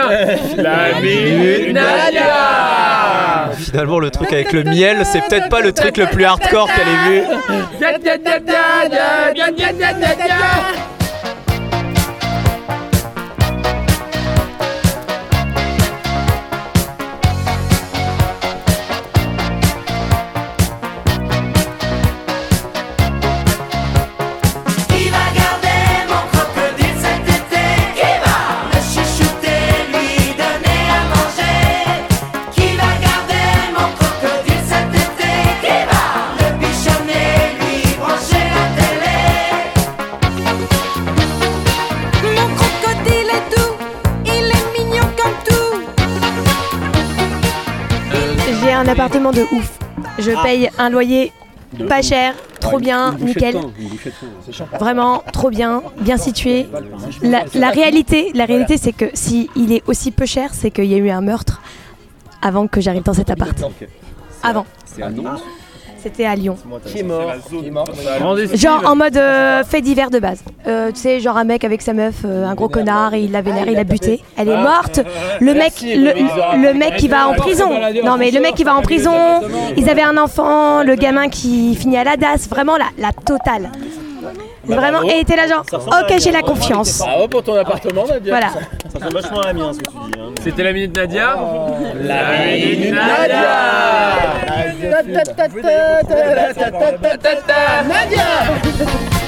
La 0.57 0.99
minute 1.01 1.73
Nadia 1.73 3.51
Finalement, 3.57 3.99
le 3.99 4.11
truc 4.11 4.31
avec 4.33 4.53
le 4.53 4.63
miel, 4.63 4.97
c'est 5.05 5.21
peut-être 5.27 5.49
pas 5.49 5.59
le 5.61 5.71
truc 5.73 5.97
le 5.97 6.05
plus 6.07 6.23
hardcore 6.25 6.67
qu'elle 6.67 6.87
ait 6.87 7.09
vu. 7.09 7.23
Appartement 49.01 49.31
de 49.31 49.41
ouf. 49.51 49.79
Je 50.19 50.31
paye 50.43 50.69
un 50.77 50.89
loyer 50.89 51.31
pas 51.87 52.01
cher, 52.01 52.35
trop 52.59 52.79
bien, 52.79 53.15
nickel. 53.19 53.55
Vraiment 54.79 55.23
trop 55.33 55.49
bien, 55.49 55.81
bien 56.01 56.17
situé. 56.17 56.67
La, 57.23 57.43
la 57.55 57.69
réalité, 57.69 58.31
la 58.35 58.45
réalité 58.45 58.77
c'est 58.77 58.91
que 58.91 59.05
si 59.13 59.49
il 59.55 59.71
est 59.71 59.81
aussi 59.87 60.11
peu 60.11 60.25
cher, 60.25 60.53
c'est 60.53 60.69
qu'il 60.69 60.85
y 60.85 60.93
a 60.93 60.97
eu 60.97 61.09
un 61.09 61.21
meurtre 61.21 61.61
avant 62.41 62.67
que 62.67 62.79
j'arrive 62.79 63.03
dans 63.03 63.13
cet 63.13 63.31
appart. 63.31 63.57
Avant. 64.43 64.65
C'était 66.01 66.25
à 66.25 66.35
Lyon. 66.35 66.55
Qui 66.85 66.99
est 66.99 67.03
mort 67.03 67.33
Genre 68.53 68.81
en 68.85 68.95
mode 68.95 69.17
euh, 69.17 69.63
fait 69.63 69.81
divers 69.81 70.09
de 70.09 70.19
base. 70.19 70.43
Euh, 70.67 70.91
tu 70.91 70.99
sais, 70.99 71.19
genre 71.19 71.37
un 71.37 71.43
mec 71.43 71.63
avec 71.63 71.81
sa 71.81 71.93
meuf, 71.93 72.15
euh, 72.25 72.45
un 72.45 72.55
gros 72.55 72.69
connard, 72.69 73.13
et 73.13 73.21
il 73.21 73.31
l'a 73.31 73.41
vénère, 73.41 73.67
il 73.67 73.73
l'a 73.73 73.83
buté. 73.83 74.21
Elle 74.37 74.49
est 74.49 74.57
morte. 74.57 74.99
Le 75.39 75.53
mec, 75.53 75.73
le, 75.81 76.67
le 76.67 76.73
mec 76.73 76.97
qui 76.97 77.07
va 77.07 77.27
en 77.27 77.33
prison. 77.33 77.69
Non 78.03 78.17
mais 78.17 78.31
le 78.31 78.39
mec 78.39 78.55
qui 78.55 78.63
va 78.63 78.75
en 78.75 78.81
prison. 78.81 79.13
Ils 79.77 79.89
avaient 79.89 80.01
un 80.01 80.17
enfant, 80.17 80.83
le 80.83 80.95
gamin 80.95 81.29
qui 81.29 81.75
finit 81.75 81.97
à 81.97 82.03
la 82.03 82.17
DAS. 82.17 82.47
Vraiment 82.49 82.77
la, 82.77 82.85
la 82.97 83.11
totale. 83.11 83.71
Vraiment, 84.63 85.01
et 85.03 85.19
était 85.21 85.35
là 85.35 85.47
genre, 85.47 85.63
ok 85.73 86.13
j'ai 86.19 86.31
la 86.31 86.41
confiance. 86.41 86.99
Bravo 86.99 87.27
pour 87.27 87.43
ton 87.43 87.55
appartement, 87.55 88.05
Nadia. 88.07 88.31
Voilà. 88.31 88.47
Ça 88.49 88.59
ressemble 88.99 89.13
vachement 89.21 89.39
à 89.41 89.47
la 89.47 89.53
mienne, 89.53 89.73
ce 89.73 89.79
que 89.79 89.83
tu 89.85 89.91
dis. 89.91 90.19
hein. 90.19 90.29
C'était 90.43 90.63
la 90.63 90.73
minute 90.73 90.95
Nadia 90.95 91.35
La 92.01 92.23
minute 92.55 92.93
Nadia 92.93 94.21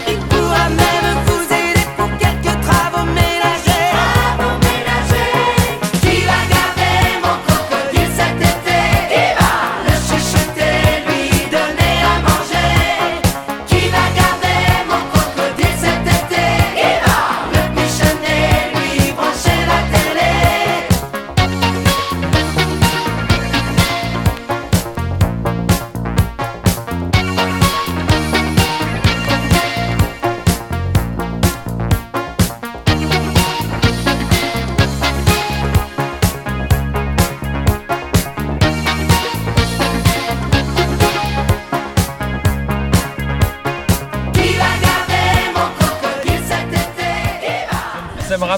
Il 0.07 0.17
pourra 0.29 0.69
même 0.69 1.17
vous 1.25 1.43
aider 1.53 1.85
pour 1.97 2.09
quelques 2.19 2.61
travaux 2.61 3.05
ménagers 3.07 3.72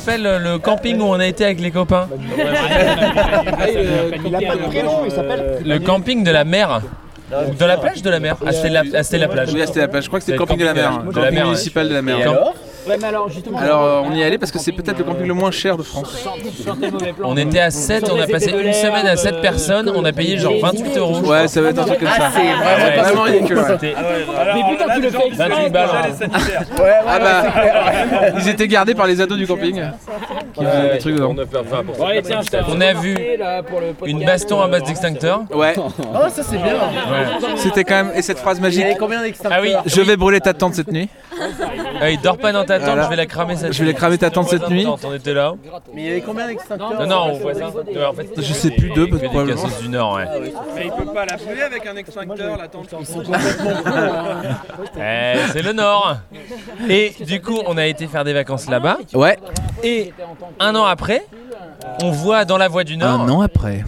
rappelle 0.06 0.42
le 0.44 0.60
camping 0.60 1.00
où 1.00 1.06
on 1.06 1.20
a 1.20 1.26
été 1.26 1.46
avec 1.46 1.60
les 1.60 1.72
copains. 1.72 2.08
Il 4.26 4.36
a 4.36 4.40
pas 4.40 4.56
de 4.56 4.68
prénom, 4.68 5.06
il 5.06 5.12
s'appelle. 5.12 5.62
Le 5.66 5.80
camping 5.80 6.24
de 6.24 6.32
la 6.32 6.44
mer. 6.44 6.82
Ou 7.32 7.56
de 7.56 7.66
la 7.66 7.78
plage 7.78 8.04
de 8.04 8.10
la 8.10 8.20
mer? 8.20 8.38
Ah, 8.46 8.52
c'était 8.52 8.70
la, 8.70 8.84
ah, 8.94 9.04
c'était 9.04 9.18
la 9.18 9.28
plage. 9.28 9.50
Oui, 9.54 9.62
c'était 9.66 9.80
la 9.80 9.88
plage. 9.88 10.04
Je 10.04 10.10
crois 10.10 10.20
que 10.20 10.26
c'était 10.26 10.38
le 10.38 10.46
camping 10.46 10.60
de 10.60 10.66
la 10.66 10.74
mer. 10.76 10.92
De 10.92 11.08
la 11.08 11.12
Camping 11.12 11.22
mer, 11.22 11.32
ouais. 11.32 11.44
municipal 11.50 11.90
de 11.90 11.94
la 11.94 12.02
mer. 12.04 12.20
Et 12.20 12.22
alors 12.22 12.54
Ouais, 12.88 12.98
mais 13.02 13.08
alors 13.08 13.30
justement. 13.30 13.58
Alors 13.58 13.84
euh, 13.84 14.02
on 14.06 14.12
y 14.14 14.22
est 14.22 14.26
allé 14.26 14.38
parce 14.38 14.52
que 14.52 14.60
c'est 14.60 14.72
peut-être 14.72 14.98
le 15.00 15.04
camping 15.04 15.26
le 15.28 15.34
moins 15.34 15.52
cher 15.52 15.78
de 15.78 15.84
France. 15.84 16.28
On 17.24 17.36
était 17.38 17.60
à 17.60 17.72
7, 17.72 18.10
on 18.12 18.20
a 18.22 18.28
passé 18.28 18.52
une 18.52 18.74
semaine 18.74 19.08
à 19.08 19.16
7 19.16 19.42
personnes, 19.42 19.92
on 19.96 20.04
a 20.06 20.12
payé 20.12 20.38
genre 20.38 20.54
28 20.62 20.98
euros. 20.98 21.20
Ouais, 21.22 21.48
ça 21.48 21.62
va 21.62 21.70
être 21.70 21.80
un 21.80 21.86
truc 21.86 22.00
comme 22.00 22.08
ça. 22.10 22.16
Ah, 22.22 22.32
c'est 22.34 22.42
vraiment- 22.44 22.86
Ouais, 22.86 23.02
vraiment 23.02 23.22
ridicule. 23.24 23.58
ouais. 23.58 23.64
C'était- 23.68 23.96
Mais 24.56 24.62
putain, 24.72 24.96
tu 24.96 25.02
le 25.02 25.10
fais 25.10 25.28
exprès. 25.28 25.50
28 25.50 25.70
balles. 25.70 25.90
Ah 27.08 27.20
bah, 27.20 27.44
ils 28.38 28.50
étaient 28.50 28.68
gardés 28.68 28.96
par 28.96 29.08
les 29.08 29.20
ados 29.22 29.38
du 29.38 29.48
camping. 29.48 29.82
Qui 30.54 30.64
faisaient 30.66 30.92
des 30.94 30.98
trucs 31.00 31.16
dedans. 31.16 31.36
Ouais, 32.00 32.22
tiens, 32.22 32.42
je 32.42 32.50
t'ai 32.50 32.58
On 32.70 32.82
a 32.82 32.94
vu 32.94 33.16
là, 33.38 33.64
pour 33.64 33.80
le 33.82 33.94
une 34.06 34.24
baston 34.26 34.62
à 34.62 34.68
base 34.68 34.84
d'extincteur. 34.84 35.42
Ouais. 35.54 35.74
Oh, 35.78 36.30
ça 36.34 36.44
c'est 36.44 36.58
bien. 36.58 36.76
C'était 37.56 37.84
quand 37.84 37.96
même. 37.96 38.12
Et 38.16 38.22
cette 38.22 38.40
phrase 38.40 38.60
magique. 38.60 38.80
Il 38.80 38.84
y 38.84 38.86
avait 38.92 38.96
combien 39.00 39.22
d'extincteurs 39.22 39.60
Ah 39.60 39.62
oui. 39.62 39.74
Je 39.86 40.02
vais 40.02 40.16
brûler 40.18 40.40
ta 40.40 40.54
tente 40.54 40.76
cette 40.76 40.92
nuit. 40.92 41.10
Ah, 42.02 42.10
il 42.10 42.20
dort 42.22 42.38
pas 42.38 42.52
dans 42.52 42.66
ta 42.66 42.78
tente, 42.80 42.88
Voilà. 42.88 43.04
je 43.04 43.10
vais 43.10 43.16
la 43.16 43.26
cramer 43.26 43.56
cette 43.56 43.74
Je 43.74 43.80
vais 43.84 43.92
la 43.92 43.94
cramer 43.98 44.18
ta 44.18 44.30
tente 44.30 44.50
cette 44.50 44.70
nuit. 44.70 44.86
On 45.04 45.14
était 45.14 45.34
là. 45.34 45.54
Mais 45.94 46.02
il 46.02 46.08
y 46.08 46.12
avait 46.12 46.22
combien 46.22 46.48
d'extincteurs 46.48 46.94
Non, 47.00 47.08
non, 47.08 47.22
on 47.32 47.38
voit 47.40 47.54
ça. 47.54 47.70
Ouais, 47.70 48.06
en 48.06 48.14
fait, 48.14 48.28
Je 48.38 48.54
sais 48.54 48.72
plus, 48.72 48.90
deux, 48.92 49.06
il 49.08 49.14
fait 49.14 49.20
des 49.22 49.28
probablement. 49.28 49.62
cassos 49.64 49.82
du 49.82 49.90
Nord, 49.90 50.14
ouais. 50.16 50.26
Mais 50.76 50.86
il 50.86 50.92
peut 50.92 51.12
pas 51.14 51.26
la 51.26 51.38
brûler 51.38 51.62
avec 51.62 51.86
un 51.86 51.96
extincteur, 51.96 52.58
la 52.58 52.68
tente. 52.68 52.90
Eh, 54.98 55.36
c'est 55.52 55.62
le 55.62 55.74
Nord. 55.74 56.18
Et 56.90 57.14
du 57.22 57.42
coup, 57.42 57.60
on 57.68 57.78
a 57.78 57.86
été 57.86 58.08
faire 58.08 58.24
des 58.24 58.34
vacances 58.34 58.70
là-bas. 58.70 58.98
Ouais. 59.14 59.38
Et 59.84 60.14
un 60.60 60.76
an 60.76 60.86
après, 60.86 61.26
on 62.02 62.12
voit 62.12 62.46
dans 62.46 62.58
la 62.58 62.68
Voie 62.68 62.84
du 62.84 62.98
Nord. 62.98 63.22
Un 63.22 63.30
an 63.30 63.42
après. 63.42 63.84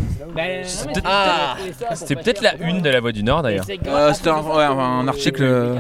C'était 0.63 1.01
peut-être 1.01 1.57
c'était 1.95 2.15
peut-être 2.15 2.41
la 2.41 2.55
une 2.57 2.81
de 2.81 2.89
la 2.89 2.99
Voie 2.99 3.11
du 3.11 3.23
Nord 3.23 3.41
d'ailleurs. 3.41 3.65
Euh, 3.87 4.13
C'était 4.13 4.29
un, 4.29 4.41
ouais, 4.41 4.63
un 4.63 5.07
article. 5.07 5.43
euh, 5.43 5.75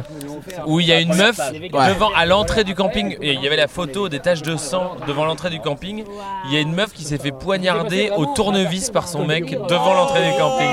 Où 0.65 0.79
il 0.79 0.87
y 0.87 0.91
a 0.93 0.99
une 0.99 1.13
meuf 1.13 1.37
Ouais. 1.51 1.89
devant 1.93 2.09
à 2.17 2.25
l'entrée 2.25 2.63
du 2.63 2.73
camping. 2.73 3.15
Il 3.21 3.39
y 3.41 3.47
avait 3.47 3.55
la 3.55 3.67
photo 3.67 4.09
des 4.09 4.19
taches 4.19 4.41
de 4.41 4.57
sang 4.57 4.97
devant 5.07 5.25
l'entrée 5.25 5.49
du 5.51 5.59
camping. 5.59 6.03
Il 6.47 6.53
y 6.53 6.57
a 6.57 6.61
une 6.61 6.73
meuf 6.73 6.91
qui 6.93 7.03
s'est 7.03 7.17
fait 7.19 7.31
poignarder 7.31 8.09
au 8.17 8.25
tournevis 8.25 8.89
par 8.89 9.07
son 9.07 9.25
mec 9.25 9.51
devant 9.69 9.93
l'entrée 9.93 10.21
du 10.31 10.37
camping. 10.37 10.67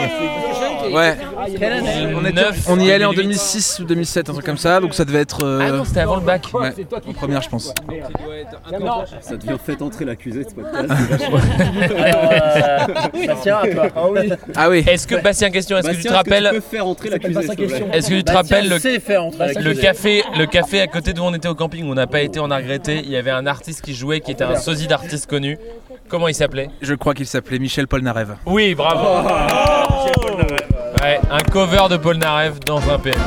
Ouais. 0.93 1.17
On, 1.39 2.25
était- 2.25 2.33
neuf 2.33 2.67
on 2.69 2.79
y 2.79 2.91
allait 2.93 3.05
en 3.05 3.13
2008. 3.13 3.25
2006 3.25 3.79
ou 3.81 3.85
2007, 3.85 4.29
un 4.31 4.33
truc 4.35 4.45
comme 4.47 4.59
ça, 4.59 4.81
donc 4.81 4.95
ça 4.95 5.05
devait 5.05 5.21
être. 5.21 5.45
euh, 5.45 5.61
Ah 5.67 5.71
non, 5.73 5.85
c'était 5.85 6.01
avant 6.01 6.17
le 6.17 6.23
bac. 6.23 6.47
Ouais, 6.53 6.73
en 7.09 7.13
première, 7.13 7.43
je 7.43 7.49
pense. 7.49 7.73
Ça 9.21 9.37
devient 9.37 9.57
fait 9.65 9.81
entrer 9.83 10.05
l'accusé 10.05 10.45
de 10.45 10.49
ce 10.49 10.55
podcast. 10.55 10.89
Ah 13.97 14.09
oui. 14.11 14.31
Ah 14.55 14.69
oui. 14.71 14.85
Est-ce 14.87 15.07
que 15.07 15.17
Bastien 15.17 15.51
question, 15.51 15.79
est-ce 15.79 15.89
que 15.89 15.95
tu 15.97 16.03
te 16.05 16.13
rappelles. 16.13 16.47
Est-ce 16.47 18.09
que 18.09 18.15
tu 18.15 18.25
te 18.25 18.33
rappelles 18.33 18.69
le, 18.69 19.75
café, 19.75 20.23
le 20.37 20.47
café 20.47 20.81
à 20.81 20.87
côté 20.87 21.13
d'où 21.13 21.23
on 21.35 21.37
était 21.37 21.49
au 21.49 21.57
camping 21.57 21.85
où 21.89 21.91
on 21.91 21.95
n'a 21.95 22.07
pas 22.07 22.21
été, 22.21 22.39
on 22.39 22.49
a 22.53 22.59
regretté. 22.59 23.01
Il 23.05 23.11
y 23.11 23.17
avait 23.17 23.33
un 23.33 23.45
artiste 23.45 23.81
qui 23.81 23.93
jouait 23.93 24.21
qui 24.21 24.31
était 24.31 24.45
un 24.45 24.55
sosie 24.55 24.87
d'artiste 24.87 25.29
connu. 25.29 25.59
Comment 26.09 26.29
il 26.29 26.35
s'appelait? 26.35 26.71
Je 26.81 26.95
crois 26.95 27.13
qu'il 27.13 27.27
s'appelait 27.27 27.59
Michel 27.59 27.89
Polnareff. 27.89 28.29
Oui, 28.47 28.77
bravo. 28.77 29.29
Ouais, 31.03 31.19
un 31.29 31.41
cover 31.51 31.89
de 31.91 31.97
Paul 31.97 32.19
Narev 32.19 32.61
dans 32.65 32.89
un 32.89 33.01
PM. 33.01 33.19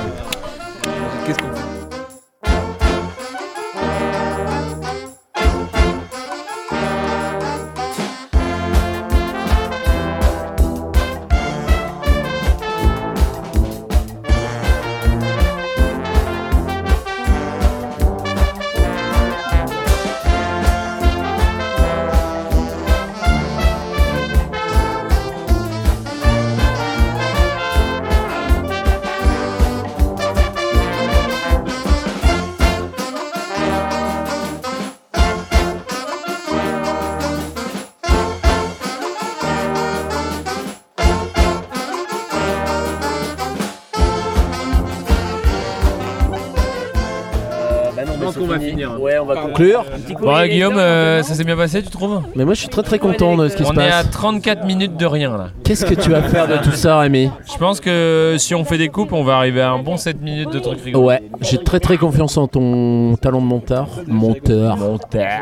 Conclure. 49.58 49.86
Bon, 50.22 50.36
ouais, 50.36 50.50
Guillaume, 50.50 50.78
euh, 50.78 51.24
ça 51.24 51.34
s'est 51.34 51.44
bien 51.44 51.56
passé, 51.58 51.82
tu 51.82 51.90
trouves 51.90 52.22
Mais 52.36 52.46
moi 52.46 52.54
je 52.54 52.60
suis 52.60 52.70
très 52.70 52.84
très 52.84 53.00
content 53.00 53.36
de 53.36 53.50
ce 53.50 53.56
qui 53.58 53.64
se 53.64 53.70
On 53.70 53.76
est 53.76 53.88
à 53.88 54.04
passe. 54.04 54.12
34 54.12 54.66
minutes 54.66 54.98
de 54.98 55.06
rien 55.06 55.36
là. 55.38 55.50
Qu'est-ce 55.64 55.86
que 55.86 55.94
tu 55.94 56.10
vas 56.10 56.22
faire 56.24 56.48
de 56.48 56.58
tout 56.58 56.72
ça, 56.72 57.00
Rémi? 57.00 57.30
Je 57.52 57.58
pense 57.58 57.80
que 57.80 58.36
si 58.38 58.56
on 58.56 58.64
fait 58.64 58.78
des 58.78 58.90
coupes, 58.90 59.14
on 59.14 59.24
va 59.24 59.38
arriver 59.38 59.62
à 59.62 59.72
un 59.72 59.80
bon 59.80 59.98
7 59.98 60.22
minutes 60.22 60.52
de 60.52 60.60
trucs 60.60 60.82
rigolos. 60.82 61.06
Ouais, 61.06 61.22
j'ai 61.50 61.58
très 61.64 61.80
très 61.80 61.98
confiance 61.98 62.38
en 62.38 62.48
ton 62.48 63.16
talent 63.22 63.42
de 63.42 63.46
monteur. 63.46 63.88
Monteur. 64.08 64.78
Monteur. 64.78 65.42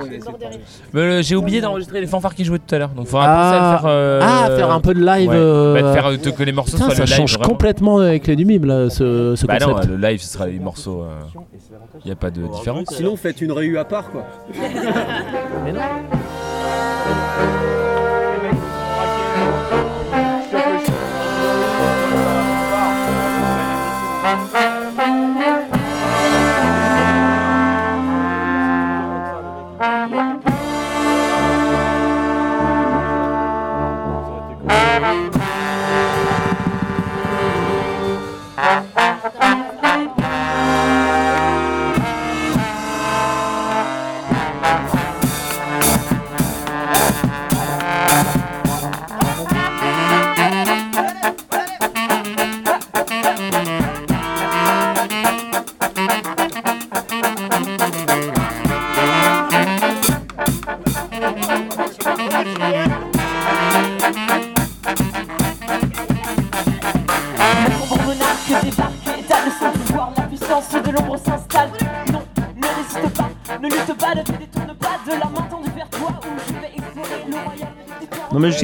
Mais 0.93 1.01
euh, 1.01 1.21
j'ai 1.21 1.35
oublié 1.35 1.61
d'enregistrer 1.61 2.01
les 2.01 2.07
fanfares 2.07 2.35
qui 2.35 2.43
jouaient 2.45 2.59
tout 2.59 2.75
à 2.75 2.79
l'heure. 2.79 2.89
Donc 2.89 3.07
faudra 3.07 3.25
Ah. 3.27 3.35
penser 3.35 3.55
à 3.55 3.71
le 3.73 3.77
faire. 3.77 3.85
euh, 3.85 4.19
Ah, 4.23 4.49
faire 4.57 4.71
un 4.71 4.79
peu 4.81 4.93
de 4.93 5.05
live, 5.05 5.29
Ouais. 5.29 5.35
euh, 5.37 5.73
Bah, 5.73 5.81
de 5.81 5.93
faire 5.93 6.05
euh, 6.07 6.17
que 6.17 6.43
les 6.43 6.51
morceaux 6.51 6.73
Putain, 6.77 6.85
soient 6.85 6.95
ça 6.95 7.03
le 7.03 7.07
live. 7.09 7.15
change 7.17 7.33
vraiment. 7.37 7.49
complètement 7.49 7.97
avec 7.99 8.27
les 8.27 8.35
du 8.35 8.45
mime 8.45 8.65
là, 8.65 8.89
ce, 8.89 9.35
ce 9.35 9.45
Bah 9.45 9.57
non, 9.59 9.73
concept. 9.73 9.89
le 9.89 9.97
live 9.97 10.21
ce 10.21 10.33
sera 10.33 10.47
les 10.47 10.59
morceaux. 10.59 11.03
Il 12.03 12.07
n'y 12.07 12.11
a 12.11 12.15
pas 12.15 12.29
de 12.31 12.41
différence. 12.41 12.87
Sinon, 12.91 13.15
faites 13.15 13.41
une 13.41 13.51
réu 13.51 13.77
à 13.79 13.85
part, 13.85 14.09
quoi. 14.11 14.23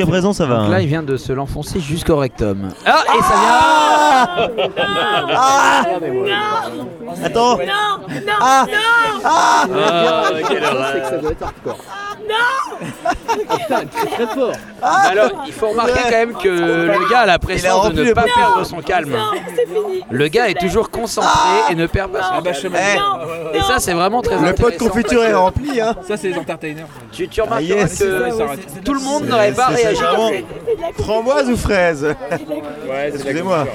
jusqu'à 0.01 0.11
présent 0.11 0.33
ça 0.33 0.45
va. 0.45 0.57
Donc 0.57 0.65
hein. 0.67 0.71
là, 0.71 0.81
il 0.81 0.87
vient 0.87 1.03
de 1.03 1.17
se 1.17 1.31
l'enfoncer 1.33 1.79
jusqu'au 1.79 2.17
rectum. 2.17 2.69
Ah, 2.85 3.03
et 3.17 3.21
ça 3.21 3.35
vient. 3.41 4.81
Ah 5.33 5.83
Attends. 7.23 7.57
Non, 7.57 7.63
non, 8.09 8.33
Ah. 8.41 8.65
non 8.67 8.75
Ah. 9.23 9.63
Que 10.47 11.05
ça 11.05 11.17
doit 11.17 11.31
être 12.31 13.71
hardcore. 13.71 14.11
très 14.11 14.27
fort. 14.27 14.51
Alors, 14.81 15.29
il 15.47 15.53
faut 15.53 15.69
remarquer 15.69 15.99
quand 16.03 16.09
même 16.11 16.33
que 16.33 16.47
le 16.49 17.09
gars 17.09 17.19
a 17.19 17.25
la 17.25 17.39
pression 17.39 17.89
de 17.89 18.03
ne 18.03 18.13
pas 18.13 18.23
perdre 18.23 18.63
son 18.65 18.77
calme. 18.81 19.15
c'est 19.55 19.65
fini. 19.67 20.03
Le 20.09 20.27
gars 20.27 20.49
est 20.49 20.59
toujours 20.59 20.89
concentré 20.89 21.29
et 21.71 21.75
ne 21.75 21.85
perd 21.87 22.11
pas 22.11 22.23
son 22.23 22.41
calme. 22.41 22.75
Eh, 23.53 23.57
Et 23.57 23.61
ça, 23.61 23.79
c'est 23.79 23.93
vraiment 23.93 24.21
très 24.21 24.37
Le 24.39 24.53
pot 24.53 24.69
de 24.71 24.77
confiture 24.77 25.23
est 25.23 25.33
rempli 25.33 25.79
hein 25.81 25.95
Ça, 26.07 26.17
c'est 26.17 26.29
les 26.29 26.37
entertainers. 26.37 26.85
Tu, 27.11 27.27
tu 27.27 27.41
remarqueras 27.41 27.75
Ah, 27.77 27.81
yes. 27.81 27.99
que 27.99 28.79
tout 28.83 28.93
le 28.93 28.99
monde 29.01 29.25
n'aurait 29.25 29.51
pas 29.53 29.69
C'est- 29.75 29.83
réagi 29.87 30.01
vraiment. 30.01 30.31
Framboise 30.99 31.49
ou 31.49 31.57
fraise 31.57 32.15
Ouais, 32.89 33.11
Excusez-moi. 33.13 33.65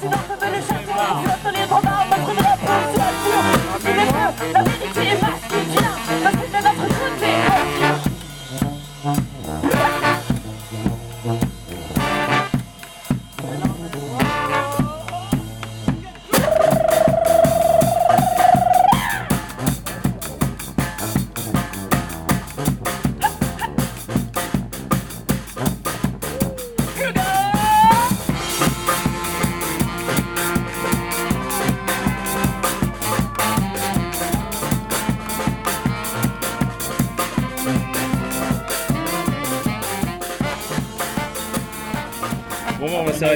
Sinon, 0.00 0.16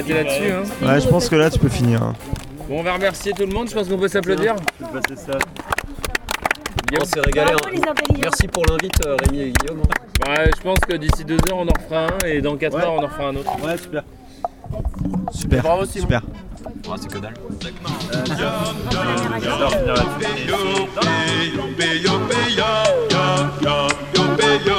là-dessus. 0.09 0.51
Hein. 0.51 0.63
Ouais, 0.87 0.99
je 1.01 1.07
pense 1.07 1.29
que 1.29 1.35
là, 1.35 1.49
tu 1.49 1.59
peux 1.59 1.69
finir. 1.69 2.01
hein. 2.03 2.13
Bon, 2.69 2.79
on 2.79 2.83
va 2.83 2.93
remercier 2.93 3.31
tout 3.33 3.45
le 3.45 3.51
monde. 3.53 3.69
Je 3.69 3.73
pense 3.75 3.87
qu'on 3.87 3.97
peut 3.97 4.07
s'applaudir. 4.07 4.55
On 6.99 7.05
s'est 7.05 7.21
régalé. 7.21 7.51
hein. 7.53 7.93
Merci 8.21 8.47
pour 8.47 8.65
l'invite, 8.65 9.05
euh, 9.05 9.15
Rémi 9.23 9.39
et 9.41 9.51
Guillaume. 9.53 9.81
Ouais, 10.27 10.51
je 10.55 10.61
pense 10.61 10.79
que 10.79 10.95
d'ici 10.97 11.23
deux 11.25 11.37
heures, 11.49 11.57
on 11.57 11.67
en 11.67 11.73
refera 11.81 12.07
un 12.07 12.27
et 12.27 12.41
dans 12.41 12.55
quatre 12.57 12.75
Ouais. 12.75 12.83
heures, 12.83 12.93
on 12.93 13.03
en 13.03 13.07
refera 13.07 13.27
un 13.29 13.35
autre. 13.35 13.51
Ouais, 13.65 13.77
super. 13.77 14.03
Super. 15.33 15.63
Bravo, 15.63 15.85
Simon. 15.85 16.07
Super. 16.07 16.21
Ouais, 16.87 16.97
c'est 17.01 17.11
que 17.11 17.17
dalle. 17.17 17.33
Yo, 17.61 18.35
yo, 18.35 18.99
yo, 19.39 19.39
yo, 19.39 19.51
yo, 19.51 19.67
yo, 19.67 19.77
yo, 22.59 23.27
yo, 23.61 23.87
yo, 24.65 24.75